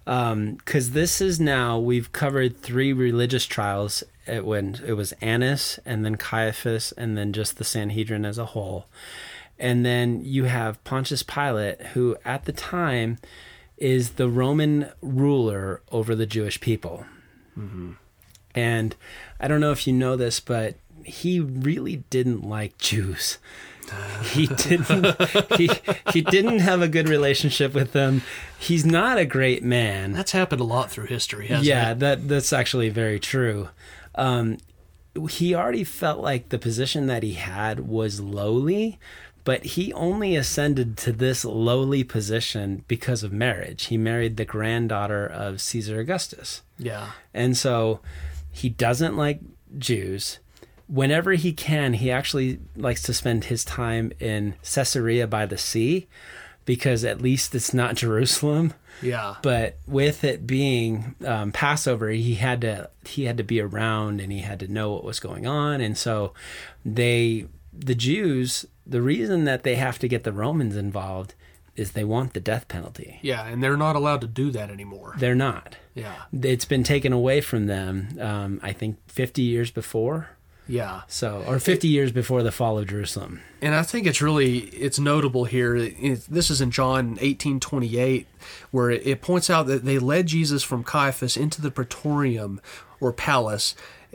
[0.06, 5.80] Um, because this is now, we've covered three religious trials it, when it was Annas
[5.84, 8.86] and then Caiaphas and then just the Sanhedrin as a whole.
[9.58, 13.18] And then you have Pontius Pilate, who at the time
[13.78, 17.04] is the Roman ruler over the Jewish people.
[18.54, 18.96] And
[19.40, 23.38] I don't know if you know this, but he really didn't like Jews.
[24.32, 25.06] He didn't.
[25.56, 25.70] he
[26.12, 28.22] he didn't have a good relationship with them.
[28.58, 30.12] He's not a great man.
[30.12, 31.98] That's happened a lot through history, hasn't Yeah, it?
[32.00, 33.68] that that's actually very true.
[34.16, 34.58] Um,
[35.30, 38.98] he already felt like the position that he had was lowly,
[39.46, 43.84] but he only ascended to this lowly position because of marriage.
[43.84, 46.62] He married the granddaughter of Caesar Augustus.
[46.80, 47.12] Yeah.
[47.32, 48.00] And so
[48.50, 49.38] he doesn't like
[49.78, 50.40] Jews.
[50.88, 56.08] Whenever he can, he actually likes to spend his time in Caesarea by the sea
[56.64, 58.74] because at least it's not Jerusalem.
[59.00, 59.36] Yeah.
[59.42, 64.32] But with it being um, Passover, he had to he had to be around and
[64.32, 65.80] he had to know what was going on.
[65.80, 66.34] And so
[66.84, 71.34] they the Jews, the reason that they have to get the Romans involved
[71.74, 73.18] is they want the death penalty.
[73.20, 75.14] Yeah, and they're not allowed to do that anymore.
[75.18, 76.14] They're not Yeah.
[76.32, 80.30] it's been taken away from them um, i think 50 years before
[80.68, 81.02] Yeah.
[81.06, 84.98] so or 50 years before the fall of jerusalem And I think it's really it's
[84.98, 85.74] notable here.
[85.76, 88.26] It, this is in John eighteen twenty eight,
[88.70, 92.60] where it, it points out that they led Jesus from Caiaphas into the praetorium
[93.00, 93.74] or palace,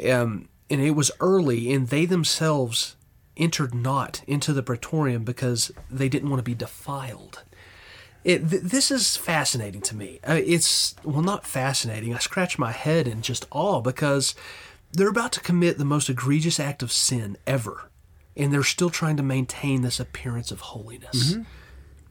[0.09, 2.95] um, and it was early, and they themselves
[3.37, 7.43] entered not into the praetorium because they didn't want to be defiled.
[8.23, 10.19] It, th- this is fascinating to me.
[10.27, 12.13] Uh, it's well, not fascinating.
[12.13, 14.35] I scratch my head in just awe because
[14.91, 17.89] they're about to commit the most egregious act of sin ever,
[18.37, 21.35] and they're still trying to maintain this appearance of holiness.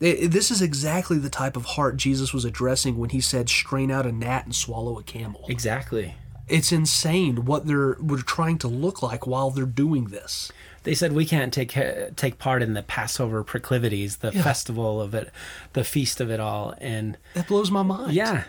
[0.00, 3.48] It- it- this is exactly the type of heart Jesus was addressing when he said,
[3.48, 6.16] "Strain out a gnat and swallow a camel." exactly
[6.48, 10.50] It's insane what they're we're trying to look like while they're doing this.
[10.84, 11.76] They said we can't take
[12.16, 14.42] take part in the passover proclivities the Yeah.
[14.42, 15.30] festival of it
[15.72, 18.12] the feast of it all and That blows my mind.
[18.12, 18.44] yeah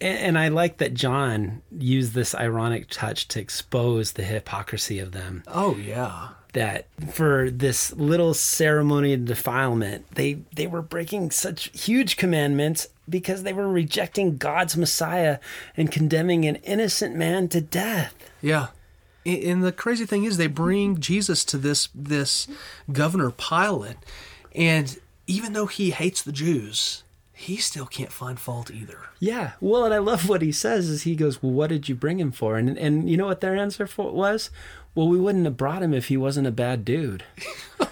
[0.00, 5.12] and, and i like that john used this ironic touch to expose the hypocrisy of
[5.12, 6.28] them Oh yeah.
[6.54, 13.42] that for this little ceremony of defilement they they were breaking such huge commandments because
[13.42, 15.38] they were rejecting God's Messiah
[15.76, 18.14] and condemning an innocent man to death.
[18.40, 18.68] Yeah.
[19.24, 22.48] And the crazy thing is they bring Jesus to this this
[22.92, 23.96] governor Pilate
[24.54, 28.98] and even though he hates the Jews, he still can't find fault either.
[29.18, 29.52] Yeah.
[29.60, 32.20] Well, and I love what he says is he goes, "Well, what did you bring
[32.20, 34.50] him for?" And and you know what their answer for was?
[34.94, 37.24] Well, we wouldn't have brought him if he wasn't a bad dude.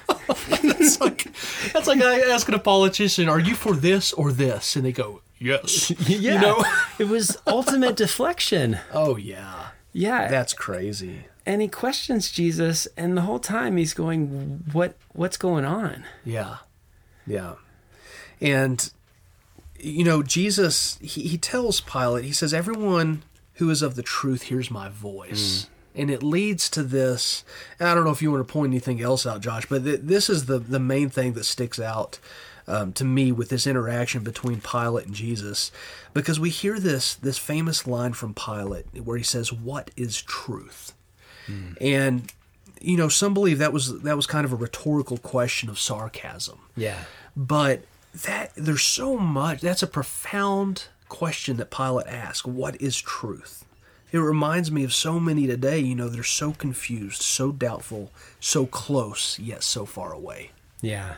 [0.83, 1.25] It's like
[1.73, 5.91] that's like asking a politician, "Are you for this or this?" And they go, "Yes."
[6.09, 6.35] yeah.
[6.35, 6.65] You know?
[6.99, 8.79] it was ultimate deflection.
[8.93, 9.70] oh yeah.
[9.93, 10.29] Yeah.
[10.29, 11.27] That's crazy.
[11.47, 14.97] and he questions Jesus, and the whole time he's going, "What?
[15.13, 16.59] What's going on?" Yeah.
[17.27, 17.55] Yeah.
[18.41, 18.91] And
[19.79, 23.23] you know, Jesus he, he tells Pilate, he says, Everyone
[23.55, 25.63] who is of the truth hears my voice.
[25.63, 25.67] Mm.
[25.93, 27.45] And it leads to this.
[27.81, 30.31] I don't know if you want to point anything else out, Josh, but th- this
[30.31, 32.19] is the, the main thing that sticks out
[32.71, 35.71] um, to me with this interaction between Pilate and Jesus,
[36.15, 40.93] because we hear this this famous line from Pilate where he says, "What is truth?"
[41.81, 42.33] And
[42.81, 46.59] you know, some believe that was that was kind of a rhetorical question of sarcasm
[46.77, 47.05] Yeah.
[47.37, 47.83] but
[48.25, 53.65] that there's so much that's a profound question that pilate asked what is truth
[54.13, 58.11] it reminds me of so many today you know they're so confused so doubtful
[58.41, 60.51] so close yet so far away
[60.81, 61.17] Yeah.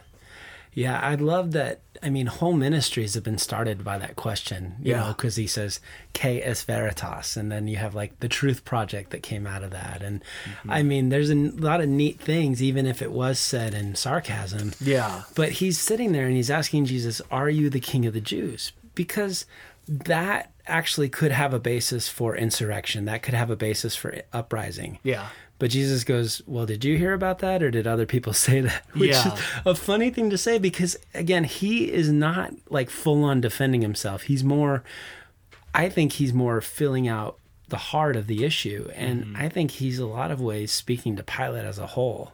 [0.74, 1.80] Yeah, I love that.
[2.02, 5.00] I mean, whole ministries have been started by that question, you Yeah.
[5.00, 5.80] know, because he says
[6.14, 9.70] "Que es veritas," and then you have like the Truth Project that came out of
[9.70, 10.70] that, and mm-hmm.
[10.70, 14.72] I mean, there's a lot of neat things, even if it was said in sarcasm.
[14.80, 15.22] Yeah.
[15.34, 18.72] But he's sitting there and he's asking Jesus, "Are you the King of the Jews?"
[18.94, 19.44] Because
[19.86, 23.04] that actually could have a basis for insurrection.
[23.04, 24.98] That could have a basis for uprising.
[25.02, 25.28] Yeah.
[25.62, 28.82] But Jesus goes, Well, did you hear about that or did other people say that?
[28.94, 29.32] Which Yeah.
[29.34, 33.80] is a funny thing to say because, again, he is not like full on defending
[33.80, 34.22] himself.
[34.22, 34.82] He's more,
[35.72, 37.38] I think he's more filling out
[37.68, 38.90] the heart of the issue.
[38.96, 39.36] And Mm-hmm.
[39.36, 42.32] I think he's a lot of ways speaking to Pilate as a whole.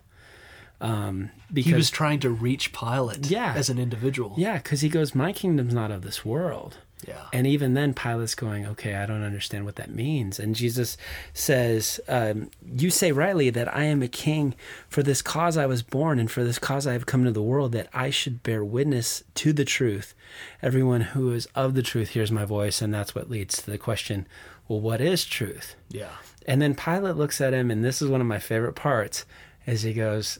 [0.81, 3.53] Um, because, He was trying to reach Pilate Yeah.
[3.55, 4.37] as an individual.
[4.39, 6.79] yeah, because he goes, My kingdom's not of this world.
[7.07, 7.27] Yeah.
[7.33, 10.39] And even then, Pilate's going, okay, I don't understand what that means.
[10.39, 10.97] And Jesus
[11.33, 14.55] says, um, You say rightly that I am a king.
[14.89, 17.43] For this cause I was born, and for this cause I have come into the
[17.43, 20.15] world, that I should bear witness to the truth.
[20.61, 22.83] Everyone who is of the truth hears my voice.
[22.83, 24.27] And that's what leads to the question
[24.67, 25.77] well, what is truth?
[25.89, 26.17] yeah.
[26.47, 29.27] And then Pilate looks at him, and this is one of my favorite parts,
[29.67, 30.39] as he goes,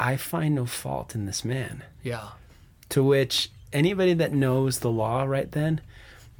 [0.00, 1.84] I find no fault in this man.
[2.02, 2.30] Yeah.
[2.88, 5.80] To which anybody that knows the law right then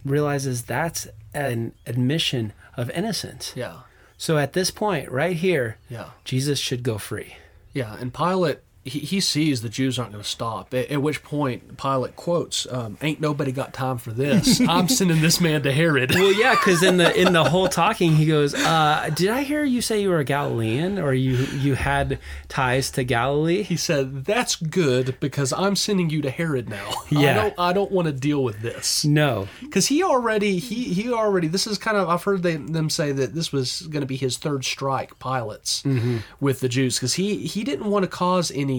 [0.05, 3.53] realizes that's an admission of innocence.
[3.57, 3.79] Yeah.
[4.17, 6.11] So at this point, right here, Yeah.
[6.25, 7.37] Jesus should go free.
[7.73, 10.75] Yeah, and Pilate he, he sees the Jews aren't going to stop.
[10.75, 14.61] At, at which point Pilate quotes, um, "Ain't nobody got time for this.
[14.69, 18.15] I'm sending this man to Herod." Well, yeah, because in the in the whole talking,
[18.17, 21.75] he goes, uh, "Did I hear you say you were a Galilean, or you you
[21.75, 22.19] had
[22.49, 26.89] ties to Galilee?" He said, "That's good because I'm sending you to Herod now.
[27.11, 27.35] I Yeah.
[27.35, 31.49] don't I don't want to deal with this." No, Because he already he he already
[31.49, 34.17] this is kind of I've heard they, them say that this was going to be
[34.17, 36.19] his third strike Pilate's Mm-hmm.
[36.41, 38.74] with the Jews because he he didn't want to cause any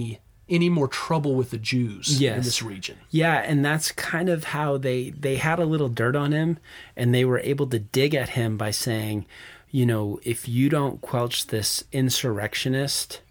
[0.48, 2.98] any more trouble with the Jews in this region.
[3.10, 6.58] Yeah, and that's kind of how they they had a little dirt on him
[6.96, 9.26] and they were able to dig at him by saying,
[9.72, 13.22] you know, if you don't quelch this insurrectionist,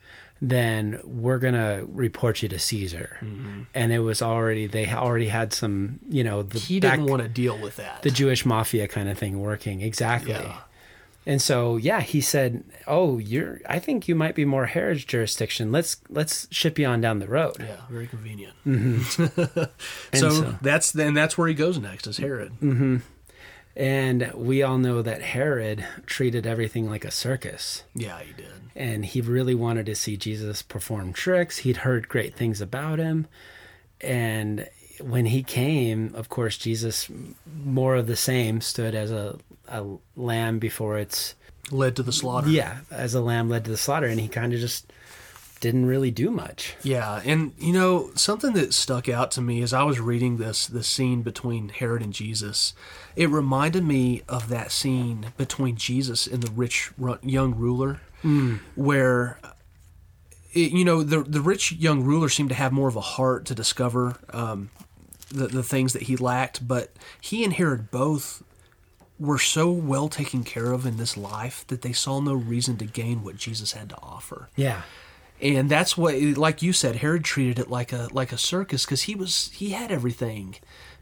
[0.42, 3.16] then we're going to report you to Caesar.
[3.22, 3.62] Mm-hmm.
[3.74, 7.22] And it was already they already had some, you know, the He back- didn't want
[7.22, 8.02] to deal with that.
[8.02, 9.80] the Jewish mafia kind of thing working.
[9.82, 10.32] Exactly.
[10.32, 10.58] Yeah.
[11.26, 15.72] And so, yeah, he said, "Oh, you're I think you might be more Herod's jurisdiction.
[15.72, 18.54] Let's let's ship you on down the road." yeah, very convenient.
[18.66, 19.62] Mm-hmm.
[20.12, 22.52] And so, so- that's then that's where he goes next is Herod.
[23.76, 27.82] And we all know that Herod treated everything like a circus.
[27.94, 28.46] Yeah, he did.
[28.76, 31.58] And he really wanted to see Jesus perform tricks.
[31.58, 33.26] He'd heard great things about him.
[34.00, 34.68] And
[35.00, 37.08] when he came, of course, Jesus,
[37.64, 39.38] more of the same, stood as a,
[39.68, 39.84] a
[40.16, 41.34] lamb before its,
[41.70, 42.48] Led to the slaughter.
[42.48, 44.06] yeah, as a lamb led to the slaughter.
[44.06, 44.92] And he kind of just
[45.60, 46.74] didn't really do much.
[46.82, 50.66] Yeah, and you know something that stuck out to me as I was reading this
[50.66, 52.74] this scene between Herod and Jesus,
[53.16, 56.92] it reminded me of that scene between Jesus and the rich
[57.22, 58.60] young ruler, mm.
[58.74, 59.38] where
[60.54, 63.44] it, you know the the rich young ruler seemed to have more of a heart
[63.46, 64.70] to discover um,
[65.30, 68.42] the the things that he lacked, but he and Herod both
[69.18, 72.84] were so well taken care of in this life that they saw no reason to
[72.84, 74.82] gain what Jesus had to offer Yeah.
[75.40, 79.02] and that's what like you said herod treated it like a like a circus because
[79.02, 80.56] he was he had everything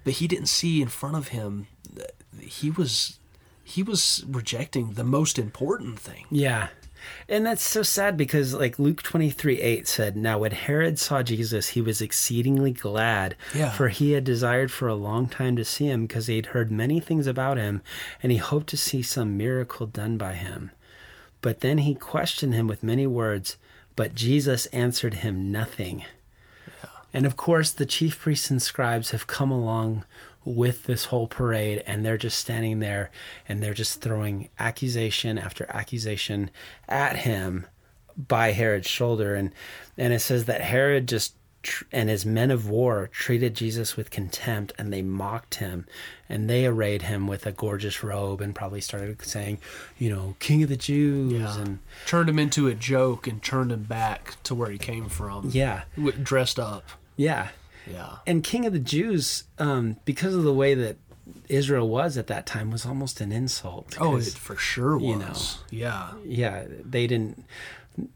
[0.05, 3.19] but he didn't see in front of him that he was
[3.65, 6.69] he was rejecting the most important thing Yeah.
[7.29, 11.69] And that's so sad because, like Luke 23 8 said, Now when Herod saw Jesus,
[11.69, 13.71] he was exceedingly glad, Yeah.
[13.71, 16.71] for he had desired for a long time to see him because he had heard
[16.71, 17.83] many things about him,
[18.23, 20.71] and he hoped to see some miracle done by him.
[21.41, 23.57] But then he questioned him with many words,
[23.97, 26.05] but Jesus answered him nothing.
[27.15, 30.05] And of course, the chief priests and scribes have come along
[30.45, 33.11] with this whole parade, and they're just standing there
[33.49, 36.51] and they're just throwing accusation after accusation
[36.89, 37.67] at him
[38.17, 39.35] by Herod's shoulder.
[39.35, 39.53] And,
[39.97, 44.11] and it says that Herod just tr- and his men of war treated Jesus with
[44.11, 45.87] contempt and they mocked him
[46.29, 49.59] and they arrayed him with a gorgeous robe and probably started saying,
[49.99, 51.57] you know, King of the Jews.
[51.57, 55.51] And turned him into a joke and turned him back to where he came from
[55.53, 55.83] yeah,
[56.23, 56.85] dressed up
[57.17, 57.49] yeah.
[57.91, 58.17] Yeah.
[58.27, 60.97] And king of the jews um, because of the way that
[61.49, 65.07] israel was at that time was almost an insult oh it for sure was.
[65.07, 65.35] you know.
[65.71, 66.13] yeah.
[66.25, 67.45] yeah they didn't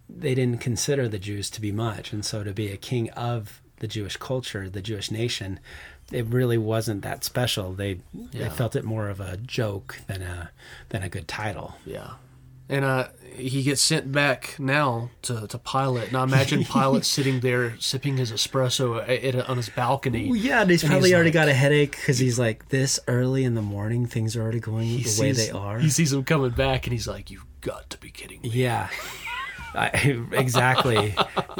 [0.08, 2.12] they didn't consider the jews to be much.
[2.12, 5.60] And so to be a king of the jewish culture the jewish nation
[6.12, 7.72] it really wasn't that special.
[7.72, 8.44] They Yeah.
[8.44, 10.50] they felt it more of a joke than a
[10.90, 11.74] than a good title.
[11.84, 12.12] Yeah
[12.68, 16.08] And uh, he gets sent back now to, to Pilate.
[16.08, 20.26] And I imagine Pilate sitting there sipping his espresso at, at, on his balcony.
[20.28, 22.70] Well, yeah, and he's And probably he's already like- got a headache because he's like
[22.70, 24.06] this early in the morning.
[24.06, 25.78] Things are already going He the way they are.
[25.78, 28.48] He sees him coming back and he's like, You've got to be kidding me.
[28.50, 28.88] Yeah,
[29.74, 29.88] I,
[30.32, 31.14] exactly.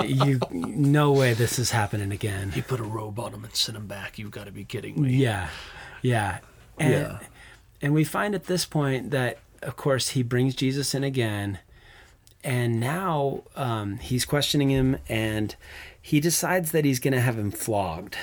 [0.04, 2.50] you no way this is happening again.
[2.52, 4.18] He put a robe on him and sent him back.
[4.18, 5.14] You've got to be kidding me.
[5.14, 5.48] Yeah,
[6.02, 6.38] yeah,
[6.78, 7.18] and Yeah.
[7.82, 11.59] and we find at this point that of course he brings Jesus in again,
[12.44, 15.54] and now um, he's questioning him, and
[16.00, 18.16] he decides that he's going to have him flogged.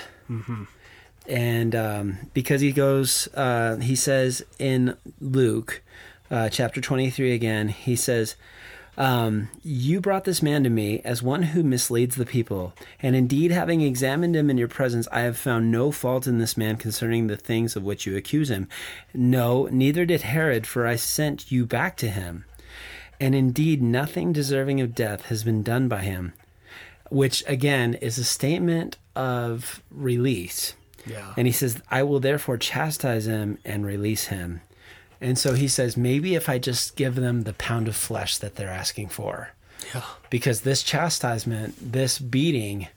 [1.27, 5.81] And um, because he goes, uh, he says in Luke
[6.31, 8.35] uh, chapter 23 again, he says,
[8.97, 12.73] um, You brought this man to me as one who misleads the people.
[13.01, 16.57] And indeed, having examined him in your presence, I have found no fault in this
[16.57, 18.67] man concerning the things of which you accuse him.
[19.13, 22.45] No, neither did Herod, for I sent you back to him.
[23.19, 26.33] And indeed, nothing deserving of death has been done by him,
[27.09, 30.73] which again is a statement of release.
[31.05, 31.33] Yeah.
[31.37, 34.61] And he says, I will therefore chastise him and release him.
[35.23, 38.55] And so he says, maybe if I just give them the pound of flesh that
[38.55, 39.51] they're asking for,
[39.95, 40.03] yeah.
[40.29, 42.89] because this chastisement, this beating,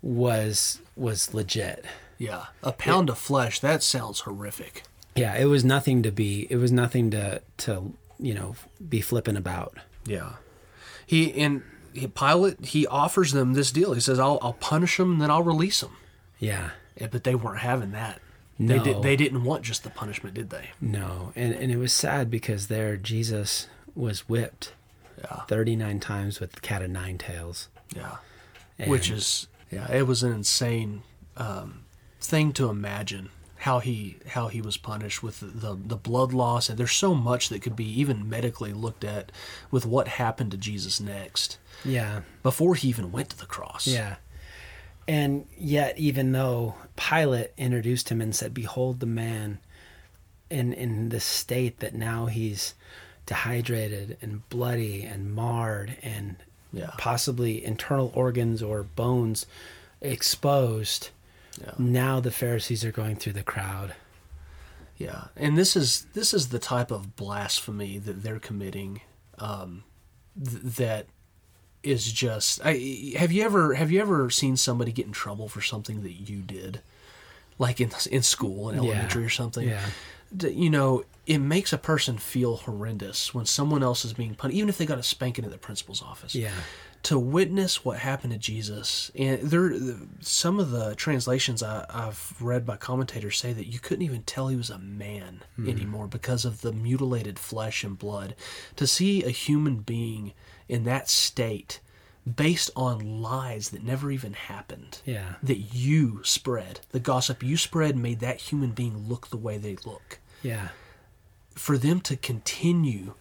[0.00, 1.84] was was legit.
[2.16, 2.46] Yeah.
[2.62, 4.84] A pound of flesh, that sounds horrific.
[5.14, 6.46] Yeah, it was nothing to be.
[6.48, 8.56] It was nothing to to you know
[8.88, 9.76] be flippant about.
[10.06, 10.34] Yeah.
[11.06, 11.62] He and
[11.92, 13.92] he, Pilate he offers them this deal.
[13.92, 15.96] He says, "I'll I'll punish them, then I'll release them."
[16.38, 18.20] Yeah, Yeah, but they weren't having that.
[18.58, 18.84] They No.
[18.84, 19.02] did.
[19.02, 20.70] They didn't want just the punishment, did they?
[20.80, 24.72] no, and and it was sad because there Jesus was whipped
[25.18, 25.42] Yeah.
[25.48, 27.68] thirty nine times with the cat of nine tails.
[27.94, 28.16] Yeah.
[28.78, 31.02] And- Which is yeah, it was an insane
[31.36, 31.84] um,
[32.20, 33.28] thing to imagine
[33.60, 37.48] how he how he was punished with the the blood loss and there's so much
[37.48, 39.32] that could be even medically looked at
[39.70, 43.86] with what happened to Jesus next yeah, before he even went to the cross.
[43.86, 44.16] Yeah.
[45.08, 49.58] And yet, even though Pilate introduced him and said, Behold the man
[50.50, 52.74] in, in this state that now he's
[53.26, 56.36] dehydrated and bloody and marred and
[56.72, 56.90] Yeah.
[56.98, 59.46] possibly internal organs or bones
[60.00, 61.10] exposed,
[61.60, 61.72] Yeah.
[61.78, 63.94] now the Pharisees are going through the crowd.
[64.98, 69.02] Yeah, and this is this is the type of blasphemy that they're committing.
[69.38, 69.84] Um,
[70.42, 71.06] th- that
[71.86, 72.60] is just.
[72.64, 76.12] I, have you ever have you ever seen somebody get in trouble for something that
[76.12, 76.80] you did,
[77.58, 78.82] like in in school, in Yeah.
[78.82, 79.68] elementary or something?
[79.68, 79.86] Yeah.
[80.40, 84.68] You know, it makes a person feel horrendous when someone else is being punished, even
[84.68, 86.50] if they got a spanking at the principal's office Yeah.
[87.04, 89.72] to witness what happened to Jesus, and there,
[90.20, 94.48] some of the translations I, I've read by commentators say that you couldn't even tell
[94.48, 95.68] he was a man hmm.
[95.68, 98.34] anymore because of the mutilated flesh and blood.
[98.76, 100.32] To see a human being
[100.68, 101.80] in that state,
[102.34, 105.34] based on lies that never even happened, Yeah.
[105.42, 109.76] that you spread, the gossip you spread made that human being look the way they
[109.84, 110.68] look Yeah.
[111.54, 113.14] for them to continue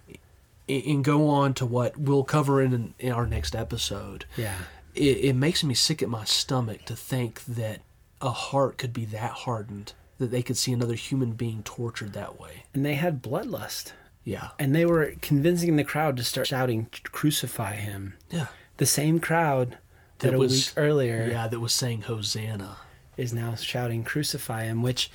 [0.68, 4.58] and go on to what we'll cover in, in our next episode, Yeah.
[4.96, 7.82] it, it makes me sick at my stomach to think that
[8.22, 12.40] a heart could be that hardened that they could see another human being tortured that
[12.40, 12.64] way.
[12.74, 13.92] And they had bloodlust.
[14.26, 14.50] Yeah.
[14.60, 18.16] And they were convincing the crowd to start shouting, Crucify him.
[18.30, 18.48] Yeah.
[18.78, 19.78] The same crowd
[20.20, 22.78] that, a week earlier Yeah, that was saying Hosanna.
[23.16, 25.10] is now shouting crucify him which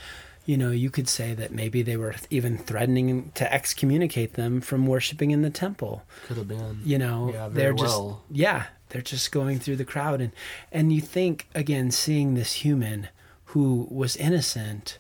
[0.47, 4.87] you know you could say that maybe they were even threatening to excommunicate them from
[4.87, 6.81] worshiping in the temple Could have been.
[6.85, 8.23] you know Yeah, very they're just well.
[8.31, 10.33] yeah they're just going through the crowd and
[10.73, 13.09] and you think again seeing this human
[13.47, 14.99] who was innocent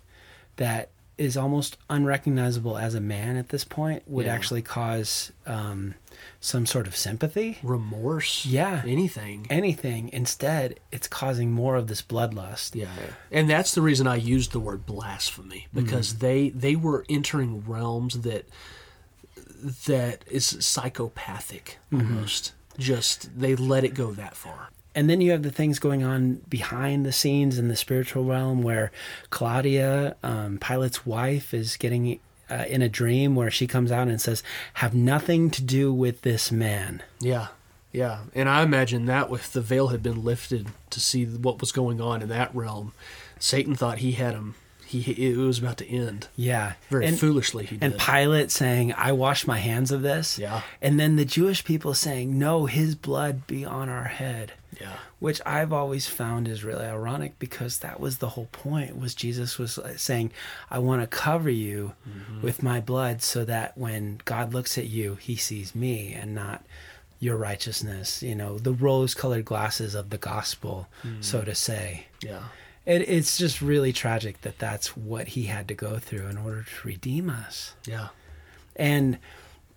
[0.56, 0.90] that
[1.20, 4.34] is almost unrecognizable as a man at this point would Yeah.
[4.34, 5.94] actually cause um,
[6.40, 8.46] some sort of sympathy Remorse.
[8.46, 8.82] Yeah.
[8.86, 9.46] Anything.
[9.50, 12.88] anything instead it's causing more of this bloodlust Yeah,
[13.30, 18.20] and that's the reason I used the word blasphemy because they they were entering realms
[18.20, 18.46] that
[19.86, 22.52] that is psychopathic almost.
[22.78, 24.70] Just they let it go that far.
[25.00, 28.62] And then you have the things going on behind the scenes in the spiritual realm
[28.62, 28.92] where
[29.30, 32.20] Claudia, um, Pilate's wife, is getting
[32.50, 34.42] uh, in a dream where she comes out and says,
[34.74, 37.02] Have nothing to do with this man.
[37.18, 37.46] Yeah,
[37.92, 41.72] yeah, and I imagine that if the veil had been lifted to see what was
[41.72, 42.92] going on in that realm,
[43.38, 46.28] Satan thought he had him he it was about to end.
[46.36, 46.74] Yeah.
[46.90, 47.92] Very and, foolishly, he did.
[47.92, 47.98] And.
[47.98, 50.38] Pilate saying, I wash my hands of this.
[50.38, 50.62] Yeah.
[50.82, 54.52] And then the Jewish people saying, No, his blood be on our head.
[54.78, 54.96] Yeah.
[55.18, 59.58] Which I've always found is really ironic because that was the whole point was Jesus
[59.58, 60.32] was uh, saying,
[60.70, 62.42] I want to cover you mm-hmm.
[62.42, 66.64] with my blood so that when God looks at you, he sees me and not
[67.18, 71.22] your righteousness, you know, the rose colored glasses of the gospel, mm.
[71.22, 72.06] so to say.
[72.22, 72.44] Yeah.
[72.86, 76.62] It, it's just really tragic that that's what he had to go through in order
[76.62, 77.74] to redeem us.
[77.86, 78.08] Yeah.
[78.74, 79.18] And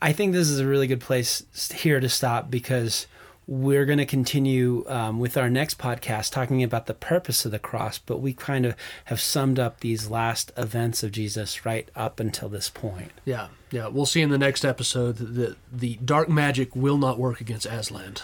[0.01, 3.07] I think this is a really good place here to stop because
[3.47, 7.59] we're going to continue um, with our next podcast talking about the purpose of the
[7.59, 8.75] cross, but we kind of
[9.05, 13.11] have summed up these last events of Jesus right up until this point.
[13.25, 13.49] Yeah.
[13.71, 13.87] Yeah.
[13.87, 18.15] We'll see in the next episode that the, dark magic will not work against Aslan.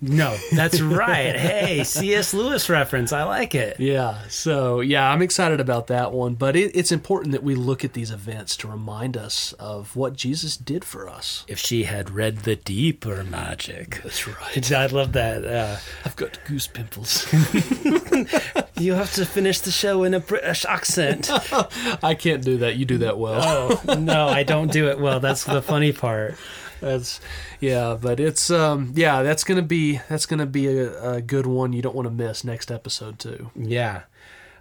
[0.00, 1.36] No, that's right.
[1.36, 2.32] hey, C.S.
[2.32, 3.12] Lewis reference.
[3.12, 3.78] I like it.
[3.78, 4.18] Yeah.
[4.28, 6.34] So, yeah, I'm excited about that one.
[6.34, 10.16] But it, it's important that we look at these events to remind us of what
[10.16, 11.44] Jesus did for us.
[11.48, 14.00] If she had read the deeper magic.
[14.02, 14.72] That's right.
[14.72, 15.44] I love that.
[15.44, 17.30] Uh, I've got goose pimples.
[18.78, 21.28] you have to finish the show in a British accent.
[22.02, 22.76] I can't do that.
[22.76, 23.80] You do that well.
[23.86, 25.20] oh, no, I don't do it well.
[25.20, 26.36] That's the funny part.
[26.80, 27.20] That's
[27.60, 31.72] yeah, but it's um yeah, that's gonna be that's gonna be a, a good one.
[31.72, 33.50] You don't want to miss next episode too.
[33.54, 34.02] Yeah.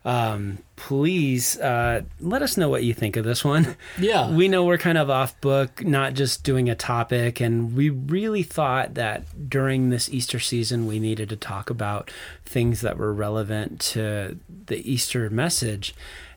[0.05, 3.76] Um, please uh, let us know what you think of this one.
[3.99, 4.32] Yeah.
[4.32, 8.43] We know we're kind of off book, not just doing a topic, and we really
[8.43, 12.11] thought that during this Easter season we needed to talk about
[12.45, 15.93] things that were relevant to the Easter message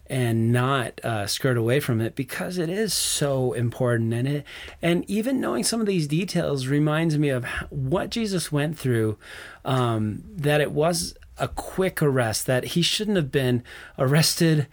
[0.06, 4.12] and not uh, skirt away from it because it is so important.
[4.12, 4.44] And it
[4.80, 9.18] and even knowing some of these details reminds me of what Jesus went through
[9.64, 13.62] um, that it was a quick arrest that he shouldn't have been
[13.98, 14.66] arrested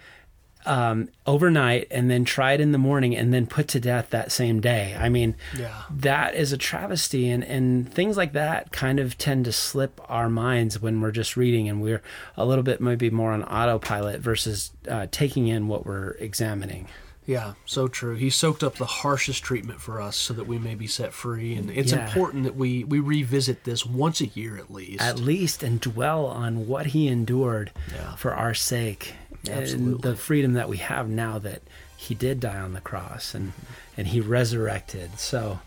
[0.66, 4.60] um, overnight and then tried in the morning and then put to death that same
[4.60, 4.96] day.
[5.00, 5.84] I mean, Yeah.
[5.90, 10.30] that is a travesty, and, and things like that kind of tend to slip our
[10.30, 12.02] minds when we're just reading and we're
[12.38, 16.88] a little bit maybe more on autopilot versus uh, taking in what we're examining.
[17.26, 18.16] Yeah, so true.
[18.16, 21.54] He soaked up the harshest treatment for us so that we may be set free.
[21.54, 22.04] And it's Yeah.
[22.08, 25.00] important that we, we revisit this once a year at least.
[25.02, 28.16] At least and dwell on what he endured Yeah.
[28.16, 29.14] for our sake
[29.48, 31.62] and the freedom that we have now that
[31.96, 33.54] he did die on the cross and
[33.98, 35.20] and he resurrected.
[35.20, 35.60] So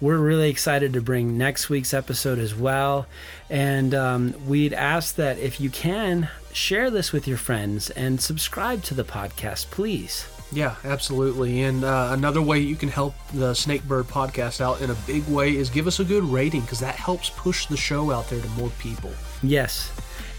[0.00, 3.06] we're really excited to bring next week's episode as well.
[3.48, 8.82] And um, we'd ask that if you can, share this with your friends and subscribe
[8.84, 10.26] to the podcast, please.
[10.52, 11.62] Yeah, absolutely.
[11.62, 15.56] And uh, another way you can help the Snakebird podcast out in a big way
[15.56, 18.48] is give us a good rating because that helps push the show out there to
[18.50, 19.10] more people.
[19.42, 19.92] Yes.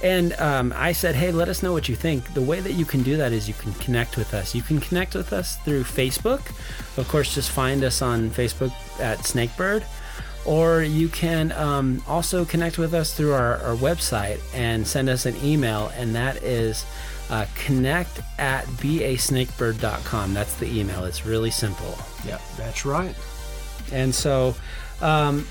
[0.03, 2.33] And um, I said, hey, let us know what you think.
[2.33, 4.53] The way that you can do that is you can connect with us.
[4.53, 6.47] You can connect with us through Facebook.
[6.97, 9.83] Of course, just find us on Facebook at Snakebird.
[10.45, 15.25] Or you can um, also connect with us through our, our website and send us
[15.25, 16.85] an email, and that is
[17.29, 20.33] uh, connect at beasnakebird.com.
[20.33, 21.03] That's the email.
[21.03, 21.97] It's really simple.
[22.25, 23.13] Yeah, that's right.
[23.91, 24.55] And so,
[25.01, 25.45] um,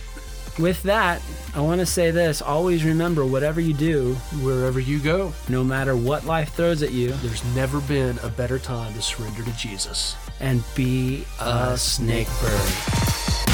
[0.58, 1.22] with that,
[1.54, 5.96] I want to say this always remember whatever you do, Wherever you go, no matter
[5.96, 10.16] what life throws at you, there's never been a better time to surrender to Jesus.
[10.40, 13.45] and be a snake bird.